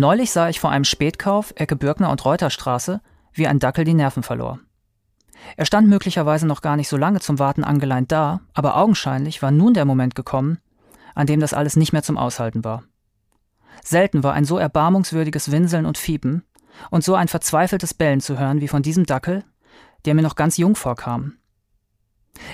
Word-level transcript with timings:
Neulich 0.00 0.30
sah 0.30 0.48
ich 0.48 0.60
vor 0.60 0.70
einem 0.70 0.84
Spätkauf, 0.84 1.52
Ecke 1.56 1.76
Birkner 1.76 2.08
und 2.08 2.24
Reuterstraße, 2.24 3.02
wie 3.34 3.46
ein 3.46 3.58
Dackel 3.58 3.84
die 3.84 3.92
Nerven 3.92 4.22
verlor. 4.22 4.58
Er 5.58 5.66
stand 5.66 5.88
möglicherweise 5.88 6.46
noch 6.46 6.62
gar 6.62 6.76
nicht 6.76 6.88
so 6.88 6.96
lange 6.96 7.20
zum 7.20 7.38
Warten 7.38 7.64
angeleint 7.64 8.10
da, 8.10 8.40
aber 8.54 8.78
augenscheinlich 8.78 9.42
war 9.42 9.50
nun 9.50 9.74
der 9.74 9.84
Moment 9.84 10.14
gekommen, 10.14 10.56
an 11.14 11.26
dem 11.26 11.38
das 11.38 11.52
alles 11.52 11.76
nicht 11.76 11.92
mehr 11.92 12.02
zum 12.02 12.16
Aushalten 12.16 12.64
war. 12.64 12.82
Selten 13.84 14.22
war 14.22 14.32
ein 14.32 14.46
so 14.46 14.56
erbarmungswürdiges 14.56 15.50
Winseln 15.50 15.84
und 15.84 15.98
Fiepen 15.98 16.44
und 16.90 17.04
so 17.04 17.14
ein 17.14 17.28
verzweifeltes 17.28 17.92
Bellen 17.92 18.22
zu 18.22 18.38
hören 18.38 18.62
wie 18.62 18.68
von 18.68 18.82
diesem 18.82 19.04
Dackel, 19.04 19.44
der 20.06 20.14
mir 20.14 20.22
noch 20.22 20.34
ganz 20.34 20.56
jung 20.56 20.76
vorkam. 20.76 21.34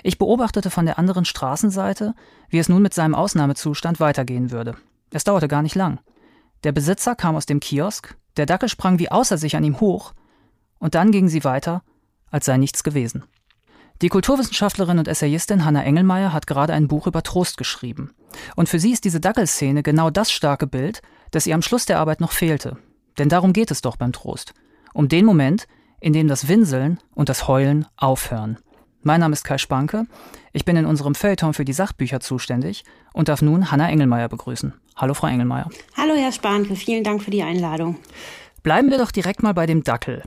Ich 0.03 0.19
beobachtete 0.19 0.71
von 0.71 0.85
der 0.85 0.99
anderen 0.99 1.25
Straßenseite, 1.25 2.17
wie 2.49 2.59
es 2.59 2.69
nun 2.69 2.83
mit 2.83 2.93
seinem 2.93 3.15
Ausnahmezustand 3.15 4.01
weitergehen 4.01 4.51
würde. 4.51 4.75
Es 5.13 5.23
dauerte 5.23 5.47
gar 5.47 5.63
nicht 5.63 5.77
lang. 5.77 6.01
Der 6.67 6.73
Besitzer 6.73 7.15
kam 7.15 7.37
aus 7.37 7.47
dem 7.47 7.61
Kiosk, 7.61 8.17
der 8.37 8.45
Dackel 8.45 8.69
sprang 8.69 8.99
wie 8.99 9.09
außer 9.09 9.39
sich 9.39 9.55
an 9.55 9.63
ihm 9.63 9.79
hoch, 9.79 10.15
und 10.81 10.97
dann 10.97 11.13
gingen 11.13 11.29
sie 11.29 11.45
weiter, 11.45 11.85
als 12.29 12.47
sei 12.47 12.57
nichts 12.57 12.83
gewesen. 12.83 13.23
Die 14.03 14.09
Kulturwissenschaftlerin 14.09 14.99
und 14.99 15.07
Essayistin 15.07 15.65
Hanna 15.65 15.85
Engelmeier 15.85 16.33
hat 16.33 16.49
gerade 16.49 16.73
ein 16.73 16.89
Buch 16.89 17.07
über 17.07 17.23
Trost 17.23 17.57
geschrieben. 17.57 18.11
Und 18.57 18.69
für 18.69 18.81
sie 18.81 18.91
ist 18.91 19.05
diese 19.05 19.21
Dackelszene 19.21 19.85
genau 19.85 20.11
das 20.11 20.33
starke 20.33 20.67
Bild, 20.67 21.03
das 21.31 21.47
ihr 21.47 21.55
am 21.55 21.63
Schluss 21.63 21.87
der 21.87 22.01
Arbeit 22.01 22.21
noch 22.21 22.33
fehlte. 22.33 22.79
Denn 23.17 23.29
darum 23.29 23.53
geht 23.53 23.71
es 23.71 23.81
doch 23.81 23.95
beim 23.95 24.11
Trost. 24.11 24.53
Um 24.93 25.09
den 25.09 25.25
Moment, 25.25 25.69
in 26.01 26.15
dem 26.15 26.27
das 26.27 26.49
Winseln 26.49 26.99
und 27.15 27.29
das 27.29 27.47
Heulen 27.47 27.87
aufhören. 27.97 28.59
Mein 29.07 29.21
Name 29.21 29.35
ist 29.35 29.45
Kai 29.45 29.57
Spanke. 29.57 30.09
Ich 30.53 30.65
bin 30.65 30.75
in 30.75 30.85
unserem 30.85 31.15
Feuilleton 31.15 31.55
für 31.55 31.65
die 31.65 31.73
Sachbücher 31.73 32.19
zuständig 32.19 32.83
und 33.13 33.29
darf 33.29 33.41
nun 33.41 33.71
Hanna 33.71 33.89
Engelmeier 33.89 34.29
begrüßen. 34.29 34.75
Hallo, 34.97 35.15
Frau 35.15 35.29
Engelmeier. 35.29 35.71
Hallo, 35.97 36.15
Herr 36.17 36.33
Spanke. 36.33 36.75
Vielen 36.75 37.05
Dank 37.05 37.23
für 37.23 37.31
die 37.31 37.45
Einladung. 37.45 37.99
Bleiben 38.65 38.91
wir 38.91 38.99
doch 38.99 39.13
direkt 39.13 39.45
mal 39.45 39.55
bei 39.55 39.67
dem 39.67 39.85
Dackel. 39.85 40.25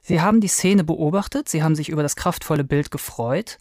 Sie 0.00 0.22
haben 0.22 0.40
die 0.40 0.48
Szene 0.48 0.84
beobachtet, 0.84 1.50
Sie 1.50 1.62
haben 1.62 1.74
sich 1.74 1.90
über 1.90 2.02
das 2.02 2.16
kraftvolle 2.16 2.64
Bild 2.64 2.90
gefreut 2.90 3.58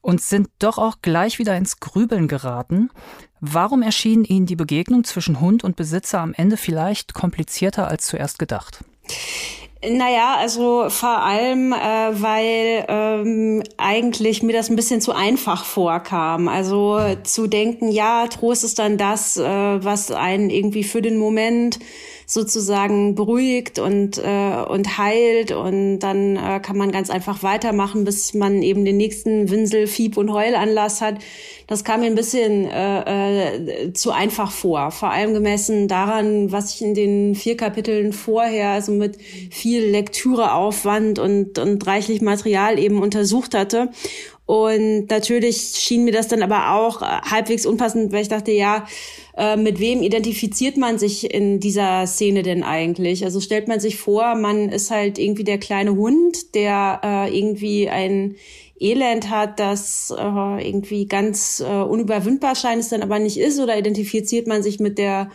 und 0.00 0.20
sind 0.20 0.48
doch 0.58 0.78
auch 0.78 0.96
gleich 1.00 1.38
wieder 1.38 1.56
ins 1.56 1.78
Grübeln 1.78 2.26
geraten. 2.26 2.90
Warum 3.38 3.82
erschien 3.82 4.24
Ihnen 4.24 4.46
die 4.46 4.56
Begegnung 4.56 5.04
zwischen 5.04 5.40
Hund 5.40 5.62
und 5.62 5.76
Besitzer 5.76 6.18
am 6.18 6.34
Ende 6.34 6.56
vielleicht 6.56 7.14
komplizierter 7.14 7.86
als 7.86 8.08
zuerst 8.08 8.40
gedacht? 8.40 8.84
Naja, 9.90 10.36
also 10.38 10.88
vor 10.88 11.22
allem, 11.22 11.72
äh, 11.72 11.76
weil 11.76 12.84
ähm, 12.88 13.62
eigentlich 13.76 14.42
mir 14.42 14.52
das 14.52 14.70
ein 14.70 14.76
bisschen 14.76 15.00
zu 15.00 15.12
einfach 15.12 15.64
vorkam. 15.64 16.48
Also 16.48 16.98
zu 17.22 17.46
denken, 17.46 17.90
ja, 17.90 18.26
Trost 18.28 18.64
ist 18.64 18.78
dann 18.78 18.96
das, 18.96 19.36
äh, 19.36 19.44
was 19.44 20.10
einen 20.10 20.50
irgendwie 20.50 20.84
für 20.84 21.02
den 21.02 21.16
Moment 21.16 21.78
sozusagen 22.26 23.14
beruhigt 23.14 23.78
und, 23.78 24.18
äh, 24.18 24.64
und 24.68 24.98
heilt 24.98 25.52
und 25.52 25.98
dann 26.00 26.36
äh, 26.36 26.60
kann 26.60 26.76
man 26.76 26.92
ganz 26.92 27.10
einfach 27.10 27.42
weitermachen, 27.42 28.04
bis 28.04 28.34
man 28.34 28.62
eben 28.62 28.84
den 28.84 28.96
nächsten 28.96 29.50
Winsel, 29.50 29.86
Fieb 29.86 30.16
und 30.16 30.32
Heulanlass 30.32 31.00
hat. 31.00 31.16
Das 31.66 31.84
kam 31.84 32.00
mir 32.00 32.06
ein 32.06 32.14
bisschen 32.14 32.68
äh, 32.70 33.54
äh, 33.56 33.92
zu 33.92 34.10
einfach 34.10 34.50
vor, 34.50 34.90
vor 34.90 35.10
allem 35.10 35.34
gemessen 35.34 35.88
daran, 35.88 36.52
was 36.52 36.74
ich 36.74 36.82
in 36.82 36.94
den 36.94 37.34
vier 37.34 37.56
Kapiteln 37.56 38.12
vorher, 38.12 38.70
also 38.70 38.92
mit 38.92 39.18
viel 39.50 39.84
Lektüreaufwand 39.84 41.18
und, 41.18 41.58
und 41.58 41.86
reichlich 41.86 42.20
Material 42.20 42.78
eben 42.78 43.02
untersucht 43.02 43.54
hatte. 43.54 43.90
Und 44.46 45.06
natürlich 45.10 45.72
schien 45.76 46.04
mir 46.04 46.12
das 46.12 46.28
dann 46.28 46.42
aber 46.42 46.72
auch 46.72 47.00
äh, 47.00 47.06
halbwegs 47.06 47.64
unpassend, 47.64 48.12
weil 48.12 48.22
ich 48.22 48.28
dachte, 48.28 48.52
ja, 48.52 48.86
äh, 49.36 49.56
mit 49.56 49.80
wem 49.80 50.02
identifiziert 50.02 50.76
man 50.76 50.98
sich 50.98 51.32
in 51.32 51.60
dieser 51.60 52.06
Szene 52.06 52.42
denn 52.42 52.62
eigentlich? 52.62 53.24
Also 53.24 53.40
stellt 53.40 53.68
man 53.68 53.80
sich 53.80 53.96
vor, 53.96 54.34
man 54.36 54.68
ist 54.68 54.90
halt 54.90 55.18
irgendwie 55.18 55.44
der 55.44 55.58
kleine 55.58 55.96
Hund, 55.96 56.54
der 56.54 57.00
äh, 57.02 57.36
irgendwie 57.36 57.88
ein 57.88 58.36
Elend 58.78 59.30
hat, 59.30 59.60
das 59.60 60.14
äh, 60.16 60.68
irgendwie 60.68 61.06
ganz 61.06 61.60
äh, 61.60 61.82
unüberwindbar 61.82 62.54
scheint, 62.54 62.80
es 62.80 62.88
dann 62.90 63.02
aber 63.02 63.18
nicht 63.18 63.38
ist, 63.38 63.58
oder 63.58 63.78
identifiziert 63.78 64.46
man 64.46 64.62
sich 64.62 64.80
mit 64.80 64.98
der 64.98 65.30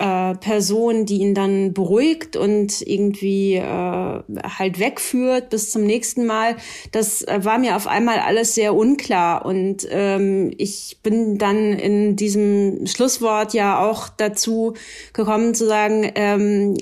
äh, 0.00 0.34
Person, 0.36 1.04
die 1.04 1.18
ihn 1.18 1.34
dann 1.34 1.74
beruhigt 1.74 2.34
und 2.34 2.80
irgendwie 2.80 3.56
äh, 3.56 3.62
halt 3.62 4.78
wegführt 4.78 5.50
bis 5.50 5.70
zum 5.70 5.84
nächsten 5.84 6.24
Mal. 6.24 6.56
Das 6.90 7.22
äh, 7.22 7.40
war 7.44 7.58
mir 7.58 7.76
auf 7.76 7.86
einmal 7.86 8.18
alles 8.20 8.54
sehr 8.54 8.74
unklar 8.74 9.44
und 9.44 9.86
ähm, 9.90 10.52
ich 10.56 10.98
bin 11.02 11.36
dann 11.36 11.74
in 11.74 12.16
diesem 12.16 12.86
Schlusswort 12.86 13.52
ja 13.52 13.78
auch 13.78 14.08
dazu 14.08 14.72
gekommen 15.12 15.54
zu 15.54 15.66
sagen, 15.66 16.10
ähm, 16.14 16.78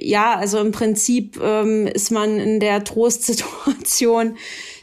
ja, 0.00 0.34
also 0.34 0.58
im 0.58 0.72
Prinzip 0.72 1.38
ähm, 1.42 1.86
ist 1.86 2.10
man 2.10 2.38
in 2.38 2.58
der 2.58 2.84
Trostsituation 2.84 4.36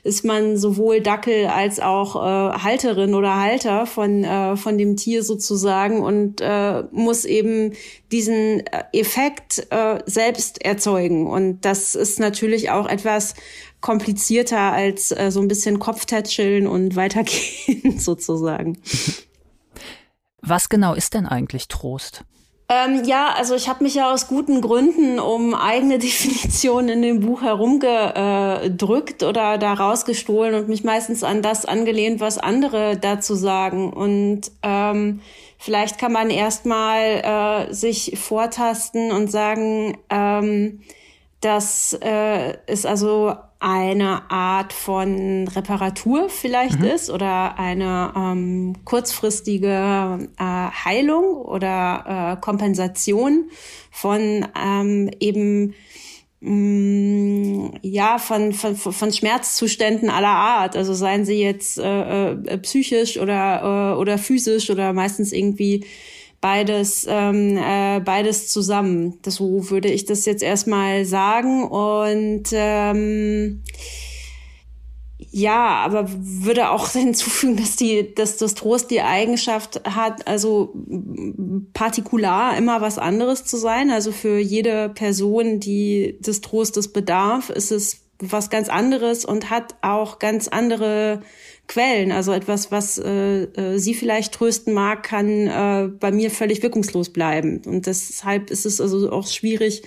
ist 0.09 0.25
man 0.25 0.58
sowohl 0.58 1.02
Dackel 1.02 1.46
als 1.46 1.80
auch 1.80 2.16
äh, 2.16 2.59
Halterin 2.64 3.14
oder 3.14 3.40
Halter 3.40 3.86
von, 3.86 4.24
äh, 4.24 4.58
von 4.58 4.78
dem 4.80 4.97
Tier 4.97 5.24
sozusagen 5.24 6.02
und 6.02 6.42
äh, 6.42 6.84
muss 6.92 7.25
eben 7.25 7.74
diesen 8.12 8.66
äh, 8.66 8.84
Effekt 8.92 9.68
äh, 9.70 10.00
selbst 10.08 10.66
erzeugen. 10.66 11.28
Und 11.28 11.62
das 11.62 11.94
ist 11.94 12.20
natürlich 12.20 12.72
auch 12.72 12.88
etwas 12.88 13.36
komplizierter 13.81 14.59
als 14.59 15.12
äh, 15.12 15.30
so 15.30 15.42
ein 15.42 15.47
bisschen 15.47 15.78
Kopftätscheln 15.78 16.66
und 16.66 16.96
weitergehen 16.96 18.00
sozusagen. 18.00 18.80
Was 20.41 20.70
genau 20.70 20.96
ist 20.96 21.14
denn 21.14 21.28
eigentlich 21.28 21.68
Trost? 21.68 22.24
Ähm, 22.72 23.03
ja, 23.03 23.34
also 23.35 23.56
ich 23.56 23.68
habe 23.68 23.84
mich 23.84 23.96
ja 23.96 24.13
aus 24.13 24.28
guten 24.28 24.62
Gründen 24.62 25.19
um 25.19 25.56
eigene 25.56 25.97
Definitionen 26.00 26.90
in 26.90 27.02
dem 27.02 27.19
Buch 27.22 27.41
herumgedrückt 27.41 29.24
oder 29.24 29.57
da 29.57 29.74
rausgestohlen 29.74 30.53
und 30.53 30.69
mich 30.69 30.84
meistens 30.84 31.24
an 31.24 31.41
das 31.41 31.66
angelehnt, 31.66 32.19
was 32.19 32.38
andere 32.38 32.96
dazu 32.96 33.34
sagen. 33.34 33.91
Und 33.91 34.52
ähm, 34.62 35.22
vielleicht 35.58 35.97
kann 35.97 36.12
man 36.12 36.29
erstmal 36.29 37.68
äh, 37.69 37.74
sich 37.74 38.19
vortasten 38.19 39.12
und 39.12 39.31
sagen, 39.31 39.97
ähm, 40.12 40.81
dass 41.41 41.94
äh, 41.94 42.53
es 42.68 42.85
also 42.85 43.34
eine 43.59 44.31
Art 44.31 44.72
von 44.72 45.47
Reparatur 45.50 46.30
vielleicht 46.30 46.80
mhm. 46.80 46.86
ist 46.86 47.09
oder 47.09 47.59
eine 47.59 48.14
ähm, 48.16 48.75
kurzfristige 48.86 50.30
äh, 50.38 50.44
Heilung 50.44 51.36
oder 51.36 52.38
äh, 52.38 52.42
Kompensation 52.42 53.50
von 53.92 54.47
ähm, 54.58 55.12
eben 55.20 55.74
mh, 56.40 56.52
mm, 56.52 57.74
ja 57.81 58.18
von, 58.18 58.53
von, 58.53 58.78
von 58.78 59.12
Schmerzzuständen 59.12 60.09
aller 60.09 60.28
Art 60.30 60.78
also 60.78 60.94
seien 60.94 61.26
sie 61.26 61.41
jetzt 61.41 61.80
äh, 61.80 62.31
äh, 62.31 62.58
psychisch 62.59 63.18
oder 63.18 63.96
äh, 63.96 64.00
oder 64.00 64.18
physisch 64.18 64.70
oder 64.70 64.94
meistens 64.94 65.34
irgendwie 65.34 65.86
beides, 66.42 67.06
ähm, 67.10 67.58
äh, 67.58 68.00
beides 68.00 68.48
zusammen. 68.50 69.20
Das, 69.22 69.36
so 69.36 69.70
würde 69.70 69.90
ich 69.90 70.06
das 70.06 70.26
jetzt 70.26 70.44
erstmal 70.44 71.06
sagen. 71.06 71.64
Und 71.64 72.50
ähm, 72.52 73.62
ja, 75.32 75.84
aber 75.84 76.08
würde 76.10 76.70
auch 76.72 76.90
hinzufügen, 76.92 77.58
dass 77.58 77.76
die, 77.76 78.14
dass 78.16 78.38
das 78.38 78.56
Trost 78.56 78.92
die 78.92 79.02
Eigenschaft 79.02 79.82
hat, 79.86 80.28
also 80.28 80.74
partikular 81.74 82.58
immer 82.58 82.82
was 82.82 82.98
anderes 82.98 83.46
zu 83.46 83.58
sein. 83.58 83.92
Also 83.92 84.12
für 84.12 84.40
jede 84.40 84.90
Person, 84.90 85.60
die 85.60 86.18
des 86.20 86.42
Trostes 86.42 86.92
bedarf, 86.92 87.50
ist 87.50 87.72
es 87.72 88.02
was 88.22 88.50
ganz 88.50 88.68
anderes 88.68 89.24
und 89.24 89.50
hat 89.50 89.76
auch 89.82 90.20
ganz 90.20 90.50
andere 90.50 91.22
Quellen. 91.69 92.12
Also 92.12 92.34
etwas, 92.34 92.72
was 92.72 92.97
äh, 92.97 93.44
äh, 93.44 93.78
sie 93.78 93.94
vielleicht 93.94 94.34
trösten 94.34 94.73
mag, 94.73 95.03
kann 95.03 95.47
äh, 95.47 95.88
bei 95.88 96.11
mir 96.11 96.32
völlig 96.32 96.61
wirkungslos 96.61 97.14
bleiben. 97.14 97.61
Und 97.66 97.85
deshalb 97.85 98.49
ist 98.49 98.66
es 98.66 98.82
also 98.82 99.09
auch 99.11 99.28
schwierig, 99.28 99.84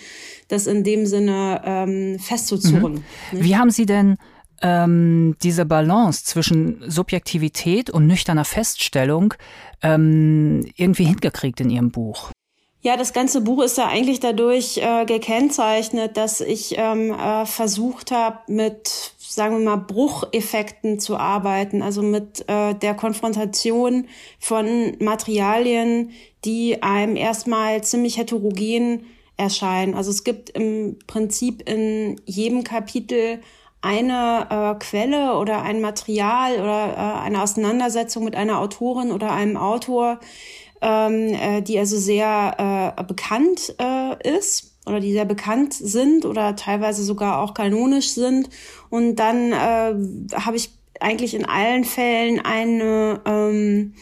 das 0.49 0.67
in 0.67 0.85
dem 0.85 1.05
Sinne 1.05 1.61
ähm, 1.65 2.19
festzuzurren. 2.19 3.05
Mhm. 3.33 3.45
Wie 3.45 3.57
haben 3.57 3.71
Sie 3.71 3.85
denn 3.85 4.17
ähm, 4.63 5.37
diese 5.43 5.67
Balance 5.67 6.25
zwischen 6.25 6.83
Subjektivität 6.87 7.91
und 7.91 8.07
nüchterner 8.07 8.45
Feststellung 8.45 9.35
ähm, 9.83 10.65
irgendwie 10.77 11.05
hingekriegt 11.05 11.61
in 11.61 11.69
Ihrem 11.69 11.91
Buch? 11.91 12.31
Ja, 12.85 12.97
das 12.97 13.13
ganze 13.13 13.41
Buch 13.41 13.63
ist 13.63 13.79
ja 13.79 13.87
eigentlich 13.89 14.19
dadurch 14.19 14.79
äh, 14.79 15.05
gekennzeichnet, 15.05 16.17
dass 16.17 16.41
ich 16.41 16.75
ähm, 16.77 17.13
äh, 17.13 17.47
versucht 17.47 18.11
habe, 18.11 18.39
mit 18.49 19.15
sagen 19.35 19.59
wir 19.59 19.65
mal, 19.65 19.77
Brucheffekten 19.77 21.01
zu 21.01 21.17
arbeiten, 21.17 21.83
also 21.83 22.03
mit 22.03 22.45
äh, 22.49 22.75
der 22.75 22.95
Konfrontation 22.95 24.07
von 24.39 24.97
Materialien, 25.01 26.11
die 26.45 26.83
einem 26.83 27.17
erstmal 27.17 27.83
ziemlich 27.83 28.19
heterogen 28.19 29.07
erscheinen. 29.37 29.95
Also 29.95 30.11
es 30.11 30.25
gibt 30.25 30.51
im 30.51 30.99
Prinzip 31.07 31.69
in 31.69 32.21
jedem 32.27 32.65
Kapitel 32.65 33.41
eine 33.81 34.47
äh, 34.51 34.79
Quelle 34.79 35.37
oder 35.37 35.63
ein 35.63 35.81
Material 35.81 36.55
oder 36.55 36.93
äh, 36.93 37.25
eine 37.25 37.43
Auseinandersetzung 37.43 38.25
mit 38.25 38.37
einer 38.37 38.61
Autorin 38.61 39.11
oder 39.11 39.33
einem 39.33 39.57
Autor, 39.57 40.21
ähm, 40.81 41.35
äh, 41.35 41.63
die 41.63 41.79
also 41.79 41.97
sehr 41.97 42.95
äh, 42.99 43.03
bekannt 43.05 43.75
äh, 43.81 44.37
ist 44.37 44.72
oder 44.87 45.01
die 45.01 45.13
sehr 45.13 45.25
bekannt 45.25 45.75
sind 45.75 46.25
oder 46.25 46.57
teilweise 46.57 47.05
sogar 47.05 47.41
auch 47.41 47.55
kanonisch 47.55 48.11
sind. 48.11 48.49
Und 48.91 49.17
dann 49.17 49.53
äh, 49.53 49.95
habe 50.37 50.57
ich 50.57 50.71
eigentlich 51.01 51.35
in 51.35 51.45
allen 51.45 51.85
Fällen 51.85 52.41
eine 52.41 53.21
ähm, 53.25 53.95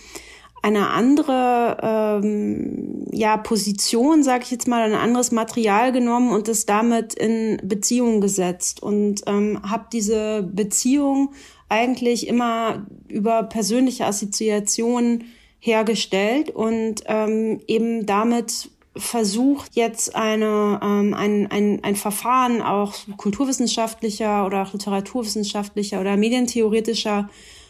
eine 0.62 0.90
andere 0.90 2.20
ähm, 2.22 3.06
ja 3.12 3.36
Position, 3.36 4.22
sage 4.22 4.44
ich 4.44 4.50
jetzt 4.50 4.68
mal, 4.68 4.82
ein 4.82 4.98
anderes 4.98 5.32
Material 5.32 5.92
genommen 5.92 6.32
und 6.32 6.48
es 6.48 6.66
damit 6.66 7.14
in 7.14 7.58
Beziehung 7.64 8.20
gesetzt 8.20 8.82
und 8.82 9.22
ähm, 9.26 9.60
habe 9.68 9.86
diese 9.92 10.42
Beziehung 10.42 11.32
eigentlich 11.68 12.26
immer 12.26 12.86
über 13.08 13.44
persönliche 13.44 14.04
Assoziationen 14.04 15.24
hergestellt 15.60 16.50
und 16.50 17.04
ähm, 17.06 17.60
eben 17.66 18.06
damit 18.06 18.70
versucht 18.96 19.76
jetzt 19.76 20.16
eine, 20.16 20.80
ähm, 20.82 21.14
ein, 21.14 21.50
ein, 21.50 21.84
ein 21.84 21.96
Verfahren 21.96 22.60
auch 22.60 22.94
kulturwissenschaftlicher 23.16 24.44
oder 24.46 24.62
auch 24.62 24.72
literaturwissenschaftlicher 24.72 26.00
oder 26.00 26.16
medientheoretischer 26.16 27.28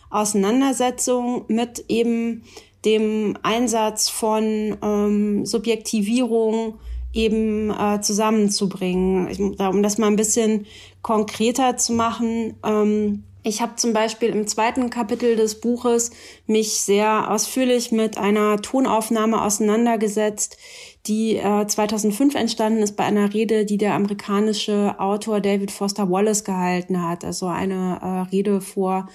Auseinandersetzung 0.09 1.45
mit 1.49 1.85
eben 1.89 2.43
dem 2.85 3.37
Einsatz 3.43 4.09
von 4.09 4.77
ähm, 4.83 5.45
Subjektivierung 5.45 6.79
eben 7.13 7.71
äh, 7.71 8.01
zusammenzubringen. 8.01 9.29
Ich, 9.29 9.39
um 9.41 9.83
das 9.83 9.99
mal 9.99 10.07
ein 10.07 10.17
bisschen 10.17 10.67
konkreter 11.03 11.77
zu 11.77 11.93
machen, 11.93 12.55
ähm, 12.65 13.25
ich 13.43 13.63
habe 13.63 13.77
zum 13.77 13.95
Beispiel 13.95 14.31
im 14.31 14.47
zweiten 14.47 14.91
Kapitel 14.91 15.35
des 15.35 15.61
Buches 15.61 16.11
mich 16.51 16.81
sehr 16.81 17.31
ausführlich 17.31 17.93
mit 17.93 18.19
einer 18.19 18.61
Tonaufnahme 18.61 19.43
auseinandergesetzt, 19.43 20.59
die 21.07 21.37
äh, 21.37 21.67
2005 21.67 22.35
entstanden 22.35 22.83
ist 22.83 22.97
bei 22.97 23.05
einer 23.05 23.33
Rede, 23.33 23.65
die 23.65 23.79
der 23.79 23.95
amerikanische 23.95 24.97
Autor 24.99 25.41
David 25.41 25.71
Foster 25.71 26.11
Wallace 26.11 26.45
gehalten 26.45 27.03
hat. 27.03 27.25
Also 27.25 27.47
eine 27.47 27.99
äh, 28.03 28.31
Rede 28.31 28.61
vor 28.61 29.09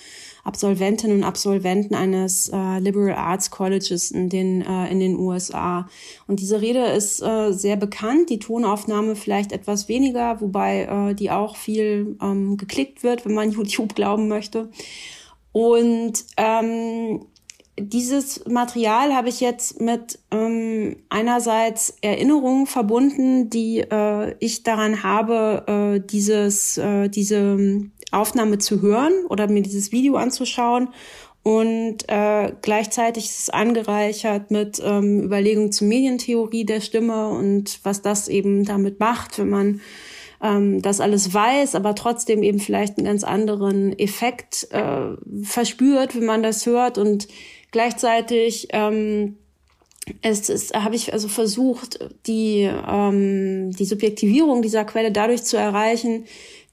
Absolventinnen 0.43 1.17
und 1.17 1.23
Absolventen 1.23 1.93
eines 1.93 2.49
äh, 2.49 2.79
Liberal 2.79 3.15
Arts 3.15 3.51
Colleges 3.51 4.11
in 4.11 4.29
den, 4.29 4.61
äh, 4.61 4.89
in 4.89 4.99
den 4.99 5.17
USA. 5.17 5.87
Und 6.27 6.39
diese 6.39 6.61
Rede 6.61 6.85
ist 6.85 7.21
äh, 7.21 7.51
sehr 7.51 7.75
bekannt, 7.75 8.29
die 8.29 8.39
Tonaufnahme 8.39 9.15
vielleicht 9.15 9.51
etwas 9.51 9.87
weniger, 9.87 10.41
wobei 10.41 10.83
äh, 10.83 11.15
die 11.15 11.29
auch 11.29 11.55
viel 11.55 12.17
ähm, 12.21 12.57
geklickt 12.57 13.03
wird, 13.03 13.25
wenn 13.25 13.33
man 13.33 13.51
YouTube 13.53 13.95
glauben 13.95 14.27
möchte. 14.27 14.69
Und 15.55 16.25
ähm, 16.35 17.27
dieses 17.79 18.45
Material 18.45 19.15
habe 19.15 19.29
ich 19.29 19.39
jetzt 19.39 19.79
mit 19.79 20.19
ähm, 20.29 20.97
einerseits 21.07 21.95
Erinnerungen 22.01 22.67
verbunden, 22.67 23.49
die 23.49 23.79
äh, 23.79 24.35
ich 24.41 24.63
daran 24.63 25.01
habe, 25.01 25.63
äh, 25.95 26.05
dieses, 26.05 26.77
äh, 26.77 27.07
diese 27.07 27.57
Aufnahme 28.11 28.57
zu 28.57 28.81
hören 28.81 29.13
oder 29.29 29.49
mir 29.49 29.61
dieses 29.61 29.93
Video 29.93 30.17
anzuschauen. 30.17 30.89
Und 31.41 31.99
äh, 32.09 32.51
gleichzeitig 32.61 33.23
ist 33.23 33.39
es 33.39 33.49
angereichert 33.49 34.51
mit 34.51 34.81
ähm, 34.83 35.23
Überlegungen 35.23 35.71
zur 35.71 35.87
Medientheorie 35.87 36.65
der 36.65 36.81
Stimme 36.81 37.29
und 37.29 37.79
was 37.83 38.01
das 38.01 38.27
eben 38.27 38.65
damit 38.65 38.99
macht, 38.99 39.39
wenn 39.39 39.51
man 39.51 39.81
ähm, 40.45 40.81
das 40.81 41.01
alles 41.01 41.33
weiß, 41.33 41.75
aber 41.75 41.95
trotzdem 41.95 42.43
eben 42.43 42.59
vielleicht 42.59 42.97
einen 42.97 43.07
ganz 43.07 43.23
anderen 43.23 43.97
Effekt 43.97 44.67
äh, 44.71 45.15
verspürt, 45.43 46.15
wenn 46.15 46.25
man 46.25 46.43
das 46.43 46.65
hört 46.65 46.97
und 46.97 47.27
gleichzeitig 47.71 48.67
ähm, 48.71 49.37
es, 50.21 50.49
es 50.49 50.71
habe 50.73 50.95
ich 50.95 51.13
also 51.13 51.27
versucht, 51.27 51.99
die, 52.27 52.69
ähm, 52.87 53.71
die 53.71 53.85
Subjektivierung 53.85 54.61
dieser 54.61 54.85
Quelle 54.85 55.11
dadurch 55.11 55.43
zu 55.43 55.57
erreichen, 55.57 56.25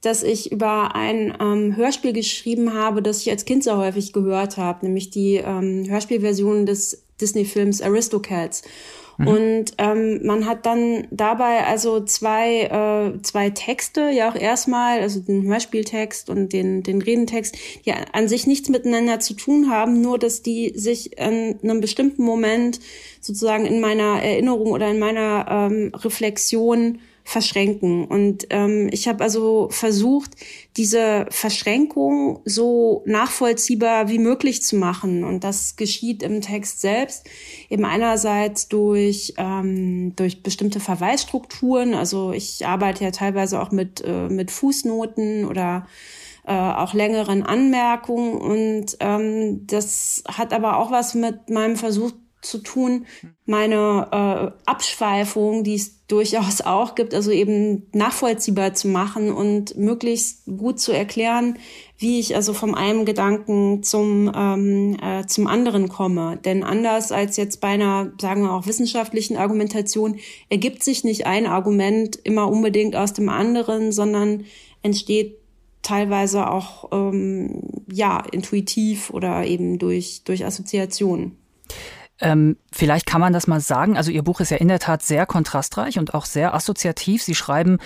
dass 0.03 0.23
ich 0.23 0.53
über 0.53 0.95
ein 0.95 1.35
ähm, 1.41 1.77
Hörspiel 1.77 2.13
geschrieben 2.13 2.75
habe, 2.75 3.03
das 3.03 3.23
ich 3.23 3.31
als 3.31 3.45
Kind 3.45 3.65
sehr 3.65 3.79
häufig 3.79 4.13
gehört 4.13 4.59
habe, 4.59 4.85
nämlich 4.85 5.11
die 5.11 5.37
ähm, 5.37 5.89
Hörspielversion 5.89 6.67
des 6.67 7.05
Disney-Films 7.21 7.81
Aristocats. 7.81 8.63
Mhm. 9.19 9.29
Und 9.29 9.65
ähm, 9.79 10.21
man 10.25 10.47
hat 10.47 10.67
dann 10.67 11.07
dabei 11.11 11.65
also 11.65 12.01
zwei, 12.05 12.63
äh, 12.63 13.23
zwei 13.23 13.51
Texte, 13.51 14.11
ja 14.11 14.31
auch 14.31 14.37
erstmal, 14.37 15.01
also 15.01 15.21
den 15.21 15.45
Hörspieltext 15.45 16.31
und 16.31 16.53
den, 16.53 16.83
den 16.83 17.03
Redentext, 17.03 17.57
die 17.85 17.93
an 17.93 18.29
sich 18.29 18.47
nichts 18.47 18.69
miteinander 18.69 19.21
zu 19.21 19.35
tun 19.35 19.71
haben, 19.71 20.01
nur 20.01 20.19
dass 20.19 20.43
die 20.43 20.73
sich 20.75 21.19
in 21.19 21.59
einem 21.63 21.81
bestimmten 21.81 22.25
Moment 22.25 22.81
sozusagen 23.21 23.67
in 23.67 23.81
meiner 23.81 24.23
Erinnerung 24.23 24.73
oder 24.73 24.91
in 24.91 24.99
meiner 24.99 25.47
ähm, 25.49 25.93
Reflexion 25.95 26.99
verschränken. 27.25 28.05
Und 28.05 28.47
ähm, 28.51 28.89
ich 28.93 29.09
habe 29.09 29.23
also 29.23 29.69
versucht, 29.71 30.33
diese 30.77 31.27
Verschränkung 31.31 32.41
so 32.45 33.03
nachvollziehbar 33.07 34.09
wie 34.09 34.19
möglich 34.19 34.63
zu 34.63 34.77
machen. 34.77 35.25
Und 35.25 35.45
das 35.45 35.77
geschieht 35.77 36.23
im 36.23 36.41
Text 36.41 36.81
selbst 36.81 37.29
eben 37.69 37.85
einerseits 37.85 38.69
durch, 38.69 39.35
ähm, 39.37 40.15
durch 40.17 40.43
bestimmte 40.43 40.81
Verweisstrukturen. 40.81 41.95
Also 41.95 42.33
ich 42.33 42.67
arbeite 42.67 43.05
ja 43.05 43.11
teilweise 43.11 43.61
auch 43.61 43.71
mit, 43.71 44.03
äh, 44.05 44.29
mit 44.29 44.51
Fußnoten 44.51 45.45
oder 45.47 45.87
äh, 46.45 46.53
auch 46.53 46.93
längeren 46.95 47.43
Anmerkungen. 47.43 48.35
Und 48.35 48.97
ähm, 49.01 49.67
das 49.67 50.25
hat 50.27 50.53
aber 50.53 50.79
auch 50.79 50.91
was 50.91 51.15
mit 51.15 51.51
meinem 51.51 51.77
Versuch 51.77 52.13
zu 52.43 52.59
tun, 52.59 53.07
meine 53.47 54.09
äh, 54.11 54.69
Abschweifung, 54.69 55.65
die 55.65 55.77
es 55.77 56.07
durchaus 56.07 56.61
auch 56.61 56.95
gibt, 56.95 57.15
also 57.15 57.31
eben 57.31 57.87
nachvollziehbar 57.93 58.75
zu 58.75 58.89
machen 58.89 59.33
und 59.33 59.77
möglichst 59.79 60.45
gut 60.45 60.79
zu 60.79 60.93
erklären, 60.93 61.57
wie 61.97 62.19
ich 62.19 62.35
also 62.35 62.53
vom 62.53 62.75
einen 62.75 63.07
Gedanken 63.07 63.83
zum, 63.83 64.31
ähm, 64.35 64.97
äh, 65.01 65.25
zum 65.27 65.47
anderen 65.47 65.89
komme. 65.89 66.39
Denn 66.45 66.65
anders 66.65 67.13
als 67.13 67.37
jetzt 67.37 67.61
bei 67.61 67.69
einer, 67.69 68.13
sagen 68.21 68.43
wir 68.43 68.53
auch, 68.53 68.67
wissenschaftlichen 68.67 69.37
Argumentation, 69.37 70.19
ergibt 70.51 70.83
sich 70.83 71.05
nicht 71.05 71.27
ein 71.27 71.47
Argument 71.47 72.17
immer 72.17 72.49
unbedingt 72.49 72.97
aus 72.97 73.13
dem 73.13 73.29
anderen, 73.29 73.93
sondern 73.93 74.45
entsteht 74.83 75.39
teilweise 75.83 76.51
auch 76.51 76.91
ähm, 76.93 77.85
ja 77.91 78.23
intuitiv 78.33 79.11
oder 79.11 79.45
eben 79.47 79.79
durch 79.79 80.23
durch 80.25 80.45
Assoziationen. 80.45 81.42
Ähm, 82.23 82.57
vielleicht 82.71 83.05
kann 83.05 83.21
man 83.21 83.33
das 83.33 83.49
mal 83.49 83.61
sagen. 83.61 83.97
Also 83.97 84.11
Ihr 84.11 84.23
Buch 84.23 84.41
ist 84.41 84.51
ja 84.51 84.57
in 84.57 84.69
der 84.69 84.79
Tat 84.79 85.03
sehr 85.03 85.27
kontrastreich 85.27 85.99
und 85.99 86.15
auch 86.15 86.25
sehr 86.25 86.55
assoziativ. 86.55 87.23
Sie 87.23 87.35
schreiben 87.35 87.79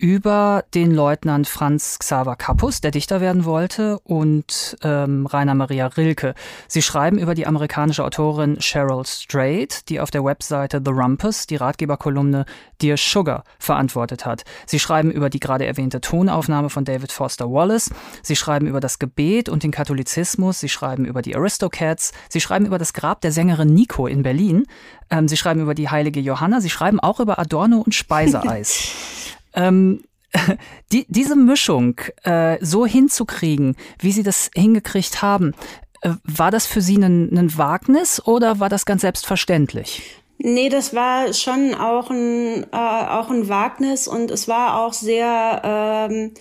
über 0.00 0.64
den 0.74 0.94
Leutnant 0.94 1.46
Franz 1.46 1.98
Xaver 1.98 2.34
Kappus, 2.34 2.80
der 2.80 2.90
Dichter 2.90 3.20
werden 3.20 3.44
wollte, 3.44 3.98
und 4.00 4.78
ähm, 4.82 5.26
Rainer 5.26 5.54
Maria 5.54 5.88
Rilke. 5.88 6.34
Sie 6.68 6.80
schreiben 6.80 7.18
über 7.18 7.34
die 7.34 7.46
amerikanische 7.46 8.02
Autorin 8.02 8.56
Cheryl 8.60 9.04
Strait, 9.04 9.90
die 9.90 10.00
auf 10.00 10.10
der 10.10 10.24
Webseite 10.24 10.80
The 10.82 10.90
Rumpus 10.90 11.46
die 11.46 11.56
Ratgeberkolumne 11.56 12.46
Dear 12.80 12.96
Sugar 12.96 13.44
verantwortet 13.58 14.24
hat. 14.24 14.44
Sie 14.64 14.78
schreiben 14.78 15.10
über 15.10 15.28
die 15.28 15.38
gerade 15.38 15.66
erwähnte 15.66 16.00
Tonaufnahme 16.00 16.70
von 16.70 16.86
David 16.86 17.12
Foster 17.12 17.50
Wallace. 17.50 17.90
Sie 18.22 18.36
schreiben 18.36 18.66
über 18.66 18.80
das 18.80 18.98
Gebet 18.98 19.50
und 19.50 19.62
den 19.62 19.70
Katholizismus. 19.70 20.60
Sie 20.60 20.70
schreiben 20.70 21.04
über 21.04 21.20
die 21.20 21.36
Aristocats. 21.36 22.12
Sie 22.30 22.40
schreiben 22.40 22.64
über 22.64 22.78
das 22.78 22.94
Grab 22.94 23.20
der 23.20 23.32
Sängerin 23.32 23.74
Nico 23.74 24.06
in 24.06 24.22
Berlin. 24.22 24.64
Ähm, 25.10 25.28
sie 25.28 25.36
schreiben 25.36 25.60
über 25.60 25.74
die 25.74 25.90
heilige 25.90 26.20
Johanna. 26.20 26.62
Sie 26.62 26.70
schreiben 26.70 27.00
auch 27.00 27.20
über 27.20 27.38
Adorno 27.38 27.80
und 27.80 27.94
Speiseeis. 27.94 28.92
Ähm, 29.54 30.02
die, 30.92 31.06
diese 31.08 31.36
Mischung 31.36 32.00
äh, 32.22 32.58
so 32.60 32.86
hinzukriegen, 32.86 33.76
wie 33.98 34.12
Sie 34.12 34.22
das 34.22 34.50
hingekriegt 34.54 35.22
haben, 35.22 35.54
äh, 36.02 36.10
war 36.24 36.50
das 36.50 36.66
für 36.66 36.80
Sie 36.80 36.96
ein, 36.96 37.36
ein 37.36 37.56
Wagnis 37.58 38.24
oder 38.24 38.60
war 38.60 38.68
das 38.68 38.86
ganz 38.86 39.02
selbstverständlich? 39.02 40.02
Nee, 40.42 40.70
das 40.70 40.94
war 40.94 41.34
schon 41.34 41.74
auch 41.74 42.10
ein, 42.10 42.64
äh, 42.72 42.76
auch 42.76 43.28
ein 43.28 43.48
Wagnis 43.50 44.08
und 44.08 44.30
es 44.30 44.48
war 44.48 44.80
auch 44.80 44.94
sehr, 44.94 46.08
ähm, 46.10 46.32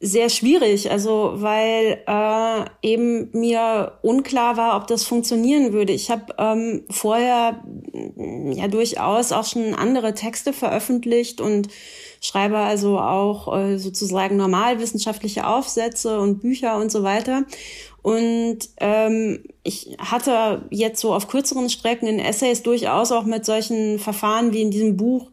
sehr 0.00 0.28
schwierig, 0.28 0.90
also 0.90 1.32
weil 1.36 2.02
äh, 2.06 2.64
eben 2.82 3.30
mir 3.32 3.98
unklar 4.02 4.58
war, 4.58 4.76
ob 4.76 4.86
das 4.86 5.04
funktionieren 5.04 5.72
würde. 5.72 5.94
Ich 5.94 6.10
habe 6.10 6.34
ähm, 6.38 6.84
vorher 6.90 7.64
ja 8.52 8.68
durchaus 8.68 9.32
auch 9.32 9.46
schon 9.46 9.74
andere 9.74 10.14
Texte 10.14 10.52
veröffentlicht 10.52 11.40
und 11.40 11.68
schreibe 12.20 12.58
also 12.58 12.98
auch 12.98 13.56
äh, 13.56 13.78
sozusagen 13.78 14.36
normalwissenschaftliche 14.36 15.46
Aufsätze 15.46 16.20
und 16.20 16.40
Bücher 16.40 16.76
und 16.76 16.90
so 16.90 17.02
weiter. 17.02 17.44
Und 18.02 18.58
ähm, 18.78 19.44
ich 19.64 19.96
hatte 19.98 20.62
jetzt 20.70 21.00
so 21.00 21.12
auf 21.12 21.28
kürzeren 21.28 21.68
Strecken 21.68 22.06
in 22.06 22.18
Essays 22.18 22.62
durchaus 22.62 23.12
auch 23.12 23.24
mit 23.24 23.44
solchen 23.44 23.98
Verfahren 23.98 24.52
wie 24.52 24.62
in 24.62 24.70
diesem 24.70 24.96
Buch 24.96 25.30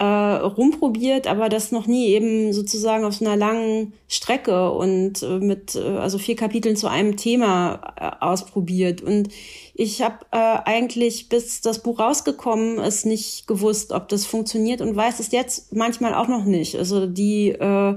äh, 0.00 0.04
rumprobiert, 0.04 1.26
aber 1.26 1.50
das 1.50 1.72
noch 1.72 1.86
nie 1.86 2.06
eben 2.06 2.54
sozusagen 2.54 3.04
auf 3.04 3.16
so 3.16 3.26
einer 3.26 3.36
langen 3.36 3.92
Strecke 4.08 4.70
und 4.70 5.22
äh, 5.22 5.40
mit 5.40 5.74
äh, 5.74 5.98
also 5.98 6.16
vier 6.16 6.36
Kapiteln 6.36 6.74
zu 6.74 6.88
einem 6.88 7.18
Thema 7.18 7.92
äh, 8.00 8.24
ausprobiert. 8.24 9.02
Und 9.02 9.28
ich 9.74 10.00
habe 10.00 10.24
äh, 10.30 10.38
eigentlich, 10.64 11.28
bis 11.28 11.60
das 11.60 11.82
Buch 11.82 12.00
rausgekommen 12.00 12.78
ist, 12.78 13.04
nicht 13.04 13.46
gewusst, 13.46 13.92
ob 13.92 14.08
das 14.08 14.24
funktioniert 14.24 14.80
und 14.80 14.96
weiß 14.96 15.20
es 15.20 15.32
jetzt 15.32 15.76
manchmal 15.76 16.14
auch 16.14 16.28
noch 16.28 16.46
nicht. 16.46 16.76
Also 16.76 17.06
die 17.06 17.50
äh, 17.50 17.94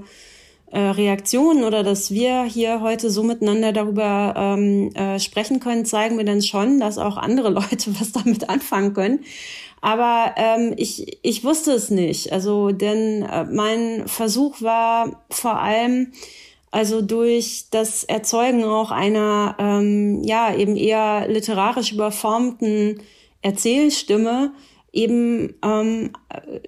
Reaktionen 0.73 1.63
oder 1.63 1.83
dass 1.83 2.11
wir 2.11 2.43
hier 2.43 2.81
heute 2.81 3.11
so 3.11 3.23
miteinander 3.23 3.71
darüber 3.71 4.33
ähm, 4.35 4.93
äh, 4.93 5.19
sprechen 5.19 5.61
können, 5.61 5.85
zeigen 5.85 6.17
mir 6.17 6.25
dann 6.25 6.41
schon, 6.41 6.81
dass 6.81 6.97
auch 6.97 7.15
andere 7.15 7.49
Leute 7.51 7.97
was 7.97 8.11
damit 8.11 8.49
anfangen 8.49 8.93
können. 8.93 9.19
Aber 9.83 10.35
ähm, 10.37 10.73
ich, 10.77 11.17
ich 11.23 11.43
wusste 11.43 11.73
es 11.73 11.91
nicht. 11.91 12.31
Also, 12.31 12.71
denn 12.71 13.23
äh, 13.23 13.43
mein 13.43 14.07
Versuch 14.07 14.61
war 14.61 15.25
vor 15.29 15.59
allem, 15.59 16.13
also 16.71 17.01
durch 17.01 17.65
das 17.69 18.05
Erzeugen 18.05 18.63
auch 18.63 18.91
einer, 18.91 19.57
ähm, 19.59 20.23
ja, 20.23 20.55
eben 20.55 20.77
eher 20.77 21.27
literarisch 21.27 21.91
überformten 21.91 23.01
Erzählstimme, 23.41 24.53
eben 24.93 25.53
ähm, 25.61 26.11
äh, 26.29 26.59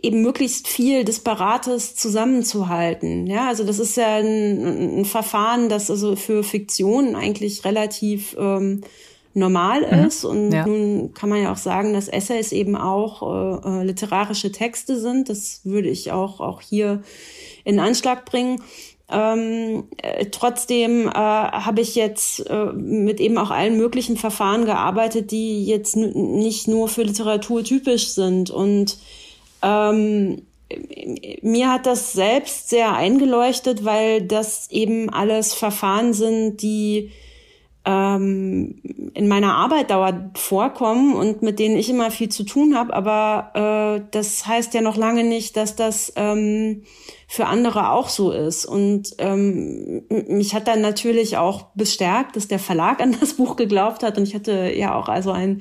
eben 0.00 0.22
möglichst 0.22 0.68
viel 0.68 1.02
Disparates 1.02 1.96
zusammenzuhalten. 1.96 3.26
Ja, 3.26 3.48
also 3.48 3.64
das 3.64 3.80
ist 3.80 3.96
ja 3.96 4.14
ein, 4.14 5.00
ein 5.00 5.04
Verfahren, 5.04 5.68
das 5.68 5.90
also 5.90 6.14
für 6.14 6.44
Fiktion 6.44 7.16
eigentlich 7.16 7.64
relativ 7.64 8.36
ähm, 8.38 8.82
normal 9.34 9.80
mhm. 9.80 10.06
ist. 10.06 10.24
Und 10.24 10.52
ja. 10.52 10.66
nun 10.66 11.12
kann 11.12 11.28
man 11.28 11.42
ja 11.42 11.52
auch 11.52 11.56
sagen, 11.58 11.92
dass 11.92 12.08
Essays 12.08 12.52
eben 12.52 12.76
auch 12.76 13.22
äh, 13.22 13.80
äh, 13.80 13.84
literarische 13.84 14.52
Texte 14.52 14.98
sind. 14.98 15.28
Das 15.28 15.60
würde 15.64 15.88
ich 15.88 16.12
auch, 16.12 16.40
auch 16.40 16.60
hier 16.60 17.02
in 17.64 17.78
Anschlag 17.78 18.24
bringen. 18.24 18.62
Ähm, 19.10 19.84
äh, 19.98 20.26
trotzdem 20.30 21.08
äh, 21.08 21.12
habe 21.12 21.82
ich 21.82 21.94
jetzt 21.94 22.48
äh, 22.48 22.72
mit 22.72 23.20
eben 23.20 23.36
auch 23.36 23.50
allen 23.50 23.76
möglichen 23.76 24.16
Verfahren 24.16 24.64
gearbeitet, 24.64 25.30
die 25.30 25.66
jetzt 25.66 25.94
nicht 25.96 26.68
nur 26.68 26.88
für 26.88 27.02
Literatur 27.02 27.62
typisch 27.64 28.08
sind. 28.08 28.50
Und 28.50 28.98
ähm, 29.62 30.42
mir 31.42 31.70
hat 31.70 31.86
das 31.86 32.14
selbst 32.14 32.70
sehr 32.70 32.94
eingeleuchtet, 32.94 33.84
weil 33.84 34.22
das 34.22 34.70
eben 34.70 35.10
alles 35.10 35.52
Verfahren 35.52 36.14
sind, 36.14 36.62
die 36.62 37.10
ähm, 37.84 38.80
in 39.14 39.28
meiner 39.28 39.54
Arbeit 39.54 39.90
dauernd 39.90 40.38
vorkommen 40.38 41.14
und 41.14 41.42
mit 41.42 41.58
denen 41.58 41.76
ich 41.76 41.90
immer 41.90 42.10
viel 42.10 42.30
zu 42.30 42.44
tun 42.44 42.76
habe. 42.76 42.94
Aber 42.94 43.98
äh, 44.00 44.08
das 44.10 44.46
heißt 44.46 44.72
ja 44.74 44.80
noch 44.80 44.96
lange 44.96 45.24
nicht, 45.24 45.56
dass 45.56 45.76
das 45.76 46.12
ähm, 46.16 46.82
für 47.28 47.46
andere 47.46 47.90
auch 47.90 48.08
so 48.08 48.30
ist. 48.30 48.64
Und 48.64 49.14
ähm, 49.18 50.02
mich 50.28 50.54
hat 50.54 50.66
dann 50.66 50.80
natürlich 50.80 51.36
auch 51.36 51.66
bestärkt, 51.74 52.36
dass 52.36 52.48
der 52.48 52.58
Verlag 52.58 53.00
an 53.00 53.16
das 53.20 53.34
Buch 53.36 53.56
geglaubt 53.56 54.02
hat. 54.02 54.16
Und 54.16 54.26
ich 54.26 54.34
hatte 54.34 54.72
ja 54.74 54.94
auch 54.94 55.08
also 55.08 55.30
ein 55.30 55.60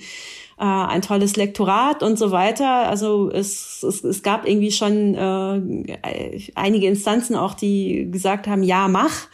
äh, 0.59 0.63
ein 0.65 1.01
tolles 1.01 1.35
Lektorat 1.35 2.03
und 2.03 2.17
so 2.17 2.31
weiter. 2.31 2.87
Also 2.87 3.29
es, 3.31 3.83
es, 3.83 4.03
es 4.03 4.23
gab 4.23 4.47
irgendwie 4.47 4.71
schon 4.71 5.15
äh, 5.15 6.39
einige 6.55 6.87
Instanzen 6.87 7.35
auch, 7.35 7.53
die 7.53 8.09
gesagt 8.09 8.47
haben, 8.47 8.63
ja, 8.63 8.87
mach. 8.87 9.27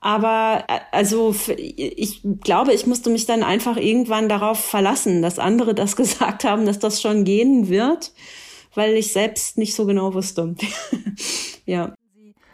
Aber 0.00 0.64
äh, 0.68 0.78
also 0.92 1.34
ich 1.56 2.22
glaube, 2.42 2.72
ich 2.72 2.86
musste 2.86 3.10
mich 3.10 3.26
dann 3.26 3.42
einfach 3.42 3.76
irgendwann 3.76 4.28
darauf 4.28 4.64
verlassen, 4.64 5.22
dass 5.22 5.38
andere 5.38 5.74
das 5.74 5.96
gesagt 5.96 6.44
haben, 6.44 6.66
dass 6.66 6.78
das 6.78 7.00
schon 7.00 7.24
gehen 7.24 7.68
wird, 7.68 8.12
weil 8.74 8.94
ich 8.94 9.12
selbst 9.12 9.58
nicht 9.58 9.74
so 9.74 9.86
genau 9.86 10.14
wusste. 10.14 10.54
ja. 11.66 11.94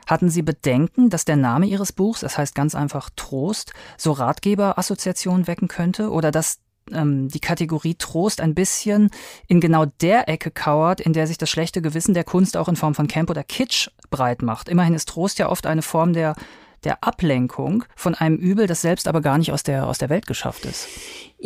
Hatten 0.06 0.28
Sie 0.28 0.42
Bedenken, 0.42 1.08
dass 1.08 1.24
der 1.24 1.36
Name 1.36 1.64
Ihres 1.64 1.92
Buchs, 1.92 2.20
das 2.20 2.36
heißt 2.36 2.54
ganz 2.54 2.74
einfach 2.74 3.08
Trost, 3.16 3.72
so 3.96 4.12
Ratgeberassoziationen 4.12 5.46
wecken 5.46 5.66
könnte 5.66 6.10
oder 6.10 6.30
dass 6.30 6.58
ähm, 6.92 7.28
die 7.28 7.40
Kategorie 7.40 7.94
Trost 7.94 8.42
ein 8.42 8.54
bisschen 8.54 9.10
in 9.48 9.60
genau 9.60 9.86
der 10.02 10.28
Ecke 10.28 10.50
kauert, 10.50 11.00
in 11.00 11.14
der 11.14 11.26
sich 11.26 11.38
das 11.38 11.48
schlechte 11.48 11.80
Gewissen 11.80 12.12
der 12.12 12.24
Kunst 12.24 12.58
auch 12.58 12.68
in 12.68 12.76
Form 12.76 12.94
von 12.94 13.08
Camp 13.08 13.30
oder 13.30 13.44
Kitsch 13.44 13.88
breit 14.10 14.42
macht? 14.42 14.68
Immerhin 14.68 14.94
ist 14.94 15.08
Trost 15.08 15.38
ja 15.38 15.48
oft 15.48 15.66
eine 15.66 15.82
Form 15.82 16.12
der 16.12 16.34
der 16.84 17.02
Ablenkung 17.02 17.84
von 17.96 18.14
einem 18.14 18.36
Übel, 18.36 18.66
das 18.66 18.82
selbst 18.82 19.08
aber 19.08 19.20
gar 19.20 19.38
nicht 19.38 19.52
aus 19.52 19.62
der, 19.62 19.86
aus 19.86 19.98
der 19.98 20.10
Welt 20.10 20.26
geschafft 20.26 20.64
ist. 20.64 20.88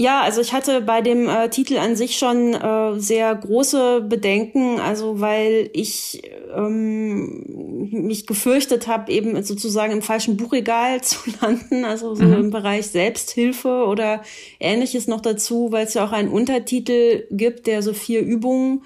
Ja, 0.01 0.21
also 0.21 0.41
ich 0.41 0.53
hatte 0.53 0.81
bei 0.81 1.01
dem 1.01 1.29
äh, 1.29 1.49
Titel 1.49 1.77
an 1.77 1.97
sich 1.97 2.19
schon 2.19 2.55
äh, 2.55 3.01
sehr 3.01 3.35
große 3.35 4.03
Bedenken, 4.03 4.79
also 4.79 5.21
weil 5.21 5.71
ich 5.73 6.23
ähm, 6.55 7.89
mich 7.91 8.27
gefürchtet 8.29 8.87
habe, 8.87 9.11
eben 9.11 9.43
sozusagen 9.43 9.93
im 9.93 10.03
falschen 10.03 10.37
Buchregal 10.37 11.01
zu 11.03 11.19
landen, 11.41 11.85
also 11.85 12.15
so 12.15 12.23
mhm. 12.23 12.35
im 12.35 12.51
Bereich 12.51 12.87
Selbsthilfe 12.87 13.87
oder 13.87 14.23
ähnliches 14.61 15.09
noch 15.09 15.21
dazu, 15.21 15.73
weil 15.73 15.87
es 15.87 15.95
ja 15.95 16.05
auch 16.05 16.13
einen 16.13 16.29
Untertitel 16.29 17.25
gibt, 17.33 17.67
der 17.67 17.83
so 17.83 17.93
vier 17.93 18.21
Übungen 18.21 18.83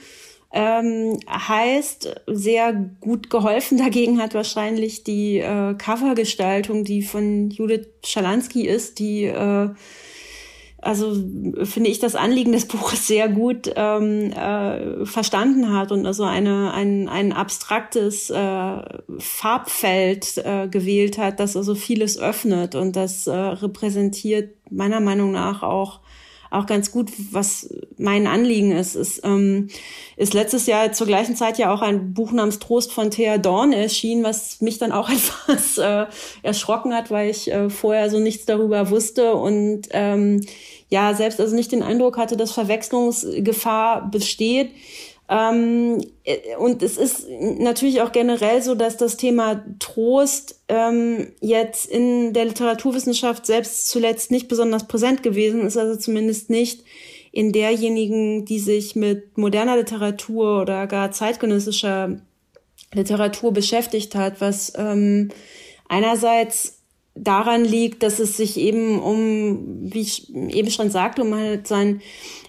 ähm, 0.52 1.18
heißt, 1.28 2.22
sehr 2.26 2.72
gut 3.00 3.30
geholfen 3.30 3.78
dagegen 3.78 4.20
hat 4.20 4.34
wahrscheinlich 4.34 5.02
die 5.02 5.38
äh, 5.38 5.74
Covergestaltung, 5.74 6.84
die 6.84 7.02
von 7.02 7.50
Judith 7.50 7.88
Schalansky 8.04 8.66
ist, 8.66 8.98
die 8.98 9.24
äh, 9.24 9.70
also 10.82 11.14
finde 11.62 11.90
ich 11.90 12.00
das 12.00 12.16
Anliegen 12.16 12.52
des 12.52 12.66
Buches 12.68 13.06
sehr 13.06 13.28
gut 13.28 13.72
ähm, 13.76 14.32
äh, 14.32 15.06
verstanden 15.06 15.72
hat 15.72 15.92
und 15.92 16.04
also 16.06 16.24
eine, 16.24 16.74
ein, 16.74 17.08
ein 17.08 17.32
abstraktes 17.32 18.28
äh, 18.30 18.82
Farbfeld 19.18 20.38
äh, 20.38 20.68
gewählt 20.68 21.18
hat, 21.18 21.40
das 21.40 21.56
also 21.56 21.74
vieles 21.74 22.18
öffnet 22.18 22.74
und 22.74 22.96
das 22.96 23.26
äh, 23.26 23.32
repräsentiert 23.32 24.56
meiner 24.70 25.00
Meinung 25.00 25.32
nach 25.32 25.62
auch 25.62 26.00
auch 26.52 26.66
ganz 26.66 26.92
gut, 26.92 27.10
was 27.30 27.72
mein 27.96 28.26
Anliegen 28.26 28.72
ist. 28.72 28.94
Ist, 28.94 29.22
ähm, 29.24 29.68
ist 30.16 30.34
letztes 30.34 30.66
Jahr 30.66 30.92
zur 30.92 31.06
gleichen 31.06 31.36
Zeit 31.36 31.58
ja 31.58 31.72
auch 31.72 31.82
ein 31.82 32.14
Buch 32.14 32.32
namens 32.32 32.58
Trost 32.58 32.92
von 32.92 33.10
Thea 33.10 33.38
Dorn 33.38 33.72
erschienen, 33.72 34.22
was 34.22 34.60
mich 34.60 34.78
dann 34.78 34.92
auch 34.92 35.08
etwas 35.48 35.78
äh, 35.78 36.06
erschrocken 36.42 36.94
hat, 36.94 37.10
weil 37.10 37.30
ich 37.30 37.50
äh, 37.50 37.70
vorher 37.70 38.10
so 38.10 38.18
nichts 38.18 38.44
darüber 38.44 38.90
wusste 38.90 39.34
und 39.34 39.88
ähm, 39.90 40.42
ja, 40.88 41.14
selbst 41.14 41.40
also 41.40 41.56
nicht 41.56 41.72
den 41.72 41.82
Eindruck 41.82 42.18
hatte, 42.18 42.36
dass 42.36 42.52
Verwechslungsgefahr 42.52 44.10
besteht. 44.10 44.72
Ähm, 45.32 46.04
äh, 46.24 46.56
und 46.56 46.82
es 46.82 46.98
ist 46.98 47.26
natürlich 47.30 48.02
auch 48.02 48.12
generell 48.12 48.60
so, 48.60 48.74
dass 48.74 48.98
das 48.98 49.16
Thema 49.16 49.64
Trost 49.78 50.60
ähm, 50.68 51.32
jetzt 51.40 51.86
in 51.86 52.34
der 52.34 52.44
Literaturwissenschaft 52.44 53.46
selbst 53.46 53.88
zuletzt 53.88 54.30
nicht 54.30 54.48
besonders 54.48 54.86
präsent 54.86 55.22
gewesen 55.22 55.62
ist, 55.62 55.78
also 55.78 55.98
zumindest 55.98 56.50
nicht 56.50 56.84
in 57.30 57.52
derjenigen, 57.52 58.44
die 58.44 58.58
sich 58.58 58.94
mit 58.94 59.38
moderner 59.38 59.78
Literatur 59.78 60.60
oder 60.60 60.86
gar 60.86 61.12
zeitgenössischer 61.12 62.20
Literatur 62.92 63.54
beschäftigt 63.54 64.14
hat, 64.14 64.42
was 64.42 64.74
ähm, 64.76 65.30
einerseits 65.88 66.81
daran 67.14 67.64
liegt, 67.64 68.02
dass 68.02 68.18
es 68.18 68.36
sich 68.36 68.56
eben 68.56 68.98
um, 68.98 69.92
wie 69.92 70.00
ich 70.00 70.34
eben 70.34 70.70
schon 70.70 70.90
sagte, 70.90 71.22
um 71.22 71.34
halt 71.34 71.66
sein 71.66 72.00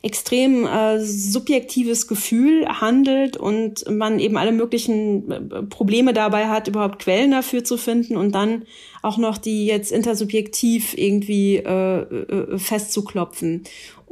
extrem 0.02 0.66
äh, 0.66 1.00
subjektives 1.00 2.08
Gefühl 2.08 2.68
handelt 2.68 3.36
und 3.36 3.90
man 3.90 4.20
eben 4.20 4.38
alle 4.38 4.52
möglichen 4.52 5.32
äh, 5.32 5.64
Probleme 5.64 6.14
dabei 6.14 6.48
hat, 6.48 6.68
überhaupt 6.68 7.00
Quellen 7.00 7.32
dafür 7.32 7.64
zu 7.64 7.78
finden 7.78 8.16
und 8.16 8.34
dann 8.36 8.64
auch 9.02 9.18
noch 9.18 9.38
die 9.38 9.66
jetzt 9.66 9.92
intersubjektiv 9.92 10.98
irgendwie 10.98 11.58
äh, 11.58 12.00
äh, 12.02 12.58
festzuklopfen. 12.58 13.64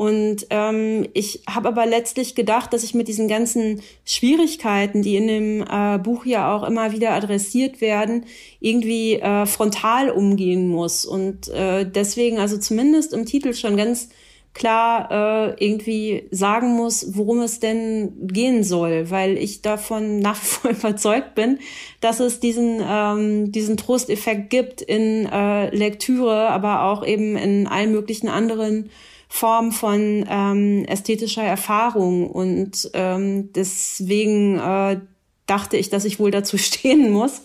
Und 0.01 0.47
ähm, 0.49 1.07
ich 1.13 1.43
habe 1.47 1.67
aber 1.67 1.85
letztlich 1.85 2.33
gedacht, 2.33 2.73
dass 2.73 2.83
ich 2.83 2.95
mit 2.95 3.07
diesen 3.07 3.27
ganzen 3.27 3.83
Schwierigkeiten, 4.03 5.03
die 5.03 5.15
in 5.15 5.27
dem 5.27 5.61
äh, 5.61 5.99
Buch 5.99 6.25
ja 6.25 6.55
auch 6.55 6.63
immer 6.63 6.91
wieder 6.91 7.11
adressiert 7.11 7.81
werden, 7.81 8.25
irgendwie 8.59 9.19
äh, 9.19 9.45
frontal 9.45 10.09
umgehen 10.09 10.67
muss. 10.69 11.05
Und 11.05 11.49
äh, 11.49 11.85
deswegen 11.85 12.39
also 12.39 12.57
zumindest 12.57 13.13
im 13.13 13.27
Titel 13.27 13.53
schon 13.53 13.77
ganz 13.77 14.09
klar 14.55 15.11
äh, 15.11 15.63
irgendwie 15.63 16.27
sagen 16.31 16.73
muss, 16.75 17.15
worum 17.15 17.41
es 17.41 17.59
denn 17.59 18.25
gehen 18.25 18.63
soll, 18.63 19.11
weil 19.11 19.37
ich 19.37 19.61
davon 19.61 20.17
nach 20.19 20.41
wie 20.41 20.47
vor 20.47 20.71
überzeugt 20.71 21.35
bin, 21.35 21.59
dass 21.99 22.19
es 22.19 22.39
diesen 22.39 22.81
ähm, 22.83 23.51
diesen 23.51 23.77
Trosteffekt 23.77 24.49
gibt 24.49 24.81
in 24.81 25.27
äh, 25.27 25.69
Lektüre, 25.69 26.49
aber 26.49 26.85
auch 26.85 27.05
eben 27.05 27.37
in 27.37 27.67
allen 27.67 27.91
möglichen 27.91 28.29
anderen 28.29 28.89
Form 29.33 29.71
von 29.71 30.25
ähm, 30.29 30.83
ästhetischer 30.85 31.41
Erfahrung. 31.41 32.29
Und 32.29 32.91
ähm, 32.93 33.53
deswegen 33.53 34.59
äh, 34.59 34.99
dachte 35.47 35.77
ich, 35.77 35.89
dass 35.89 36.03
ich 36.03 36.19
wohl 36.19 36.31
dazu 36.31 36.57
stehen 36.59 37.11
muss. 37.11 37.41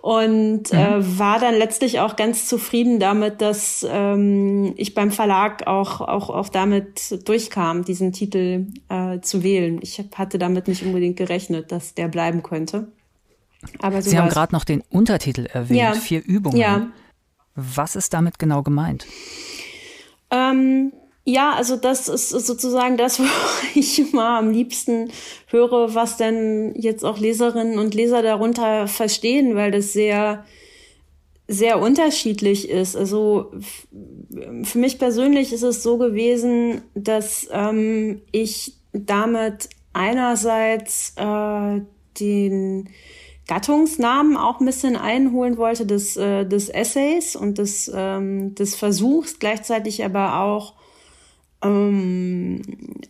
und 0.00 0.72
äh, 0.72 0.76
mhm. 0.76 1.02
äh, 1.02 1.18
war 1.18 1.38
dann 1.38 1.54
letztlich 1.54 2.00
auch 2.00 2.16
ganz 2.16 2.46
zufrieden 2.46 2.98
damit, 2.98 3.42
dass 3.42 3.86
ähm, 3.88 4.72
ich 4.78 4.94
beim 4.94 5.10
Verlag 5.10 5.66
auch, 5.66 6.00
auch, 6.00 6.30
auch 6.30 6.48
damit 6.48 7.28
durchkam, 7.28 7.84
diesen 7.84 8.12
Titel 8.14 8.68
äh, 8.88 9.20
zu 9.20 9.42
wählen. 9.42 9.80
Ich 9.82 10.02
hatte 10.16 10.38
damit 10.38 10.66
nicht 10.66 10.82
unbedingt 10.82 11.18
gerechnet, 11.18 11.72
dass 11.72 11.92
der 11.92 12.08
bleiben 12.08 12.42
könnte. 12.42 12.88
Aber 13.80 14.00
so 14.00 14.08
Sie 14.08 14.18
haben 14.18 14.30
gerade 14.30 14.54
noch 14.54 14.64
den 14.64 14.82
Untertitel 14.88 15.44
erwähnt, 15.44 15.78
ja. 15.78 15.92
vier 15.92 16.24
Übungen. 16.24 16.56
Ja. 16.56 16.86
Was 17.54 17.96
ist 17.96 18.14
damit 18.14 18.38
genau 18.38 18.62
gemeint? 18.62 19.06
Ähm, 20.30 20.92
ja, 21.24 21.52
also 21.52 21.76
das 21.76 22.08
ist 22.08 22.30
sozusagen 22.30 22.96
das, 22.96 23.20
wo 23.20 23.24
ich 23.74 23.98
immer 23.98 24.38
am 24.38 24.50
liebsten 24.50 25.10
höre, 25.46 25.94
was 25.94 26.16
denn 26.16 26.74
jetzt 26.76 27.04
auch 27.04 27.18
Leserinnen 27.18 27.78
und 27.78 27.94
Leser 27.94 28.22
darunter 28.22 28.88
verstehen, 28.88 29.54
weil 29.54 29.70
das 29.70 29.92
sehr, 29.92 30.44
sehr 31.46 31.80
unterschiedlich 31.80 32.68
ist. 32.68 32.96
Also 32.96 33.52
für 34.64 34.78
mich 34.78 34.98
persönlich 34.98 35.52
ist 35.52 35.62
es 35.62 35.82
so 35.82 35.98
gewesen, 35.98 36.82
dass 36.94 37.48
ähm, 37.52 38.22
ich 38.32 38.74
damit 38.92 39.68
einerseits 39.92 41.14
äh, 41.16 41.80
den 42.18 42.88
Gattungsnamen 43.46 44.36
auch 44.36 44.60
ein 44.60 44.66
bisschen 44.66 44.96
einholen 44.96 45.56
wollte 45.56 45.84
des, 45.84 46.16
äh, 46.16 46.46
des 46.46 46.68
Essays 46.68 47.36
und 47.36 47.58
des, 47.58 47.90
ähm, 47.94 48.54
des 48.54 48.74
Versuchs, 48.74 49.38
gleichzeitig 49.38 50.04
aber 50.04 50.40
auch 50.40 50.74
ähm, 51.62 52.62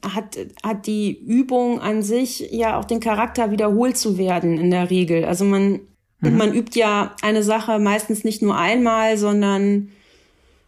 hat, 0.02 0.38
hat 0.62 0.86
die 0.86 1.18
Übung 1.18 1.80
an 1.80 2.02
sich 2.02 2.48
ja 2.52 2.78
auch 2.78 2.84
den 2.84 3.00
Charakter 3.00 3.50
wiederholt 3.50 3.96
zu 3.96 4.18
werden 4.18 4.58
in 4.58 4.70
der 4.70 4.90
Regel. 4.90 5.24
Also 5.24 5.44
man, 5.44 5.80
mhm. 6.20 6.36
man 6.36 6.54
übt 6.54 6.78
ja 6.78 7.14
eine 7.22 7.42
Sache 7.42 7.78
meistens 7.78 8.24
nicht 8.24 8.42
nur 8.42 8.56
einmal, 8.56 9.16
sondern 9.16 9.88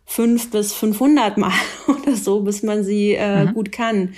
fünf 0.07 0.51
bis 0.51 0.73
500 0.73 1.39
Mal 1.39 1.53
oder 1.89 2.17
so, 2.17 2.41
bis 2.41 2.63
man 2.63 2.85
sie 2.85 3.13
äh, 3.13 3.45
mhm. 3.45 3.55
gut 3.55 3.73
kann. 3.73 4.15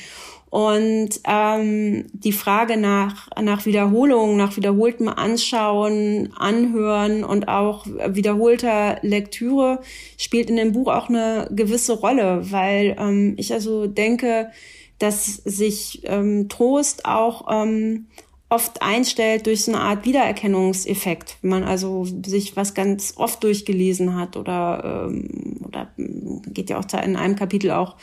Und 0.57 1.21
ähm, 1.29 2.07
die 2.15 2.33
Frage 2.33 2.79
nach, 2.79 3.29
nach 3.39 3.67
Wiederholung, 3.67 4.39
nach 4.39 4.57
wiederholtem 4.57 5.07
Anschauen, 5.07 6.31
Anhören 6.35 7.25
und 7.25 7.47
auch 7.47 7.85
wiederholter 7.85 8.97
Lektüre 9.03 9.81
spielt 10.17 10.49
in 10.49 10.57
dem 10.57 10.73
Buch 10.73 10.89
auch 10.89 11.11
eine 11.11 11.51
gewisse 11.51 11.93
Rolle, 11.93 12.51
weil 12.53 12.97
ähm, 12.99 13.35
ich 13.37 13.53
also 13.53 13.87
denke, 13.87 14.51
dass 14.99 15.27
sich 15.45 16.01
ähm, 16.05 16.49
Trost 16.49 17.05
auch 17.05 17.49
ähm, 17.51 18.07
oft 18.49 18.81
einstellt 18.81 19.47
durch 19.47 19.65
so 19.65 19.73
eine 19.73 19.83
Art 19.83 20.07
Wiedererkennungseffekt, 20.07 21.37
wenn 21.43 21.51
man 21.51 21.65
also 21.65 22.07
sich 22.25 22.57
was 22.57 22.73
ganz 22.73 23.13
oft 23.19 23.45
durchgelesen 23.45 24.17
hat 24.17 24.39
oder, 24.39 25.09
ähm, 25.11 25.61
oder 25.67 25.89
geht 25.99 26.71
ja 26.71 26.79
auch 26.79 27.05
in 27.05 27.17
einem 27.17 27.37
Kapitel 27.37 27.73
auch 27.73 27.97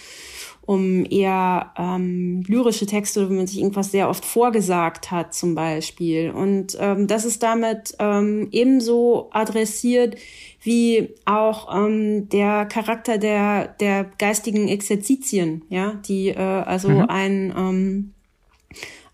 um 0.65 1.05
eher 1.05 1.74
ähm, 1.77 2.43
lyrische 2.48 2.86
Texte, 2.86 3.27
wenn 3.29 3.36
man 3.36 3.48
sich 3.48 3.60
irgendwas 3.60 3.91
sehr 3.91 4.10
oft 4.10 4.24
vorgesagt 4.24 5.12
hat 5.12 5.34
zum 5.34 5.55
Beispiel. 5.55 6.32
Und 6.32 6.77
ähm, 6.79 7.08
das 7.08 7.25
ist 7.25 7.43
damit 7.43 7.96
ähm, 8.00 8.48
ebenso 8.51 9.29
adressiert 9.32 10.15
wie 10.62 11.10
auch 11.25 11.75
ähm, 11.75 12.29
der 12.29 12.65
Charakter 12.65 13.17
der, 13.17 13.67
der 13.79 14.05
geistigen 14.17 14.70
Exerzitien, 14.70 15.63
ja, 15.70 15.96
die 16.08 16.29
äh, 16.29 16.38
also 16.38 16.89
mhm. 16.89 17.05
ein 17.10 17.53
ähm, 17.58 18.13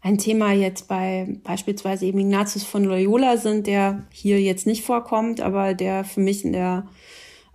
ein 0.02 0.18
Thema 0.18 0.54
jetzt 0.54 0.88
bei 0.88 1.28
beispielsweise 1.44 2.06
eben 2.06 2.20
Ignatius 2.20 2.64
von 2.64 2.86
Loyola 2.86 3.36
sind, 3.36 3.68
der 3.68 4.04
hier 4.12 4.40
jetzt 4.40 4.66
nicht 4.66 4.86
vorkommt, 4.86 5.42
aber 5.42 5.74
der 5.74 6.06
für 6.06 6.22
mich 6.22 6.46
in 6.46 6.54
der 6.54 6.88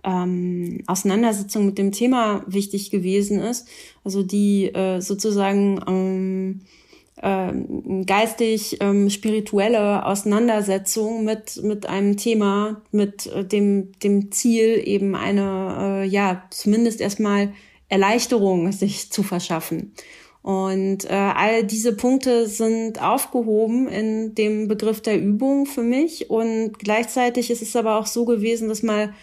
ähm, 0.05 0.83
Auseinandersetzung 0.87 1.65
mit 1.65 1.77
dem 1.77 1.91
Thema 1.91 2.43
wichtig 2.47 2.91
gewesen 2.91 3.39
ist. 3.39 3.67
Also 4.03 4.23
die 4.23 4.65
äh, 4.73 5.01
sozusagen 5.01 5.81
ähm, 5.87 6.61
äh, 7.21 8.03
geistig 8.05 8.77
ähm, 8.81 9.09
spirituelle 9.09 10.05
Auseinandersetzung 10.05 11.23
mit 11.23 11.61
mit 11.63 11.87
einem 11.87 12.17
Thema 12.17 12.81
mit 12.91 13.27
äh, 13.27 13.45
dem 13.45 13.93
dem 14.03 14.31
Ziel 14.31 14.81
eben 14.85 15.15
eine 15.15 16.03
äh, 16.03 16.07
ja 16.07 16.43
zumindest 16.51 17.01
erstmal 17.01 17.53
Erleichterung 17.87 18.71
sich 18.71 19.11
zu 19.11 19.23
verschaffen 19.23 19.93
und 20.41 21.05
äh, 21.05 21.13
all 21.13 21.63
diese 21.63 21.95
Punkte 21.95 22.47
sind 22.47 23.01
aufgehoben 23.01 23.87
in 23.87 24.35
dem 24.35 24.67
Begriff 24.67 25.01
der 25.01 25.19
Übung 25.19 25.65
für 25.65 25.83
mich 25.83 26.29
und 26.29 26.77
gleichzeitig 26.77 27.49
ist 27.49 27.61
es 27.61 27.75
aber 27.75 27.97
auch 27.97 28.07
so 28.07 28.25
gewesen 28.25 28.67
dass 28.67 28.83
mal 28.83 29.13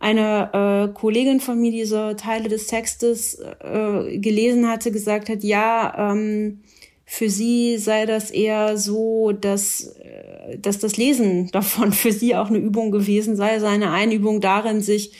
eine 0.00 0.88
äh, 0.90 0.94
Kollegin 0.98 1.40
von 1.40 1.60
mir 1.60 1.70
diese 1.70 2.16
Teile 2.16 2.48
des 2.48 2.66
Textes 2.66 3.38
äh, 3.60 4.18
gelesen 4.18 4.68
hatte, 4.68 4.90
gesagt 4.90 5.28
hat, 5.28 5.44
ja, 5.44 6.12
ähm, 6.12 6.62
für 7.04 7.28
sie 7.28 7.76
sei 7.76 8.06
das 8.06 8.30
eher 8.30 8.78
so, 8.78 9.32
dass, 9.32 9.96
äh, 9.98 10.58
dass 10.58 10.78
das 10.78 10.96
Lesen 10.96 11.50
davon 11.52 11.92
für 11.92 12.12
sie 12.12 12.34
auch 12.34 12.48
eine 12.48 12.58
Übung 12.58 12.90
gewesen 12.90 13.36
sei, 13.36 13.60
seine 13.60 13.92
Einübung 13.92 14.40
darin, 14.40 14.80
sich 14.80 15.12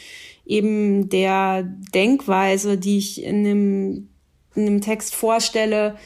eben 0.47 1.11
der 1.11 1.63
Denkweise, 1.95 2.79
die 2.79 2.99
ich 2.99 3.23
in 3.23 3.45
dem, 3.45 4.09
in 4.55 4.65
dem 4.65 4.81
Text 4.81 5.15
vorstelle, 5.15 5.97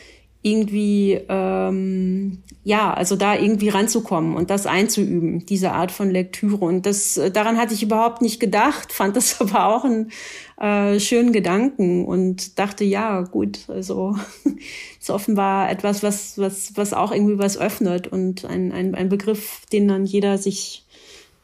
irgendwie 0.45 1.21
ähm, 1.29 2.45
ja, 2.67 2.95
also 2.95 3.15
da 3.15 3.37
irgendwie 3.37 3.69
ranzukommen 3.69 4.35
und 4.35 4.49
das 4.49 4.67
einzuüben, 4.67 5.45
diese 5.45 5.73
Art 5.73 5.93
von 5.93 6.11
Lektüre. 6.11 6.65
Und 6.65 6.87
das 6.87 7.21
daran 7.33 7.59
hatte 7.59 7.75
ich 7.75 7.83
überhaupt 7.83 8.23
nicht 8.23 8.41
gedacht, 8.41 8.93
fand 8.93 9.17
das 9.17 9.41
aber 9.41 9.67
auch 9.67 9.85
einen 9.85 10.11
äh, 10.59 10.99
schönen 10.99 11.33
Gedanken 11.33 12.07
und 12.07 12.59
dachte, 12.59 12.85
ja, 12.85 13.21
gut, 13.21 13.69
also 13.69 14.17
ist 15.01 15.11
offenbar 15.11 15.71
etwas, 15.71 16.03
was, 16.03 16.39
was, 16.39 16.73
was 16.75 16.95
auch 16.95 17.13
irgendwie 17.13 17.39
was 17.39 17.59
öffnet 17.59 18.07
und 18.07 18.47
ein, 18.47 18.73
ein, 18.73 18.95
ein 18.95 19.11
Begriff, 19.11 19.61
den 19.71 19.87
dann 19.87 20.07
jeder 20.07 20.39
sich 20.39 20.81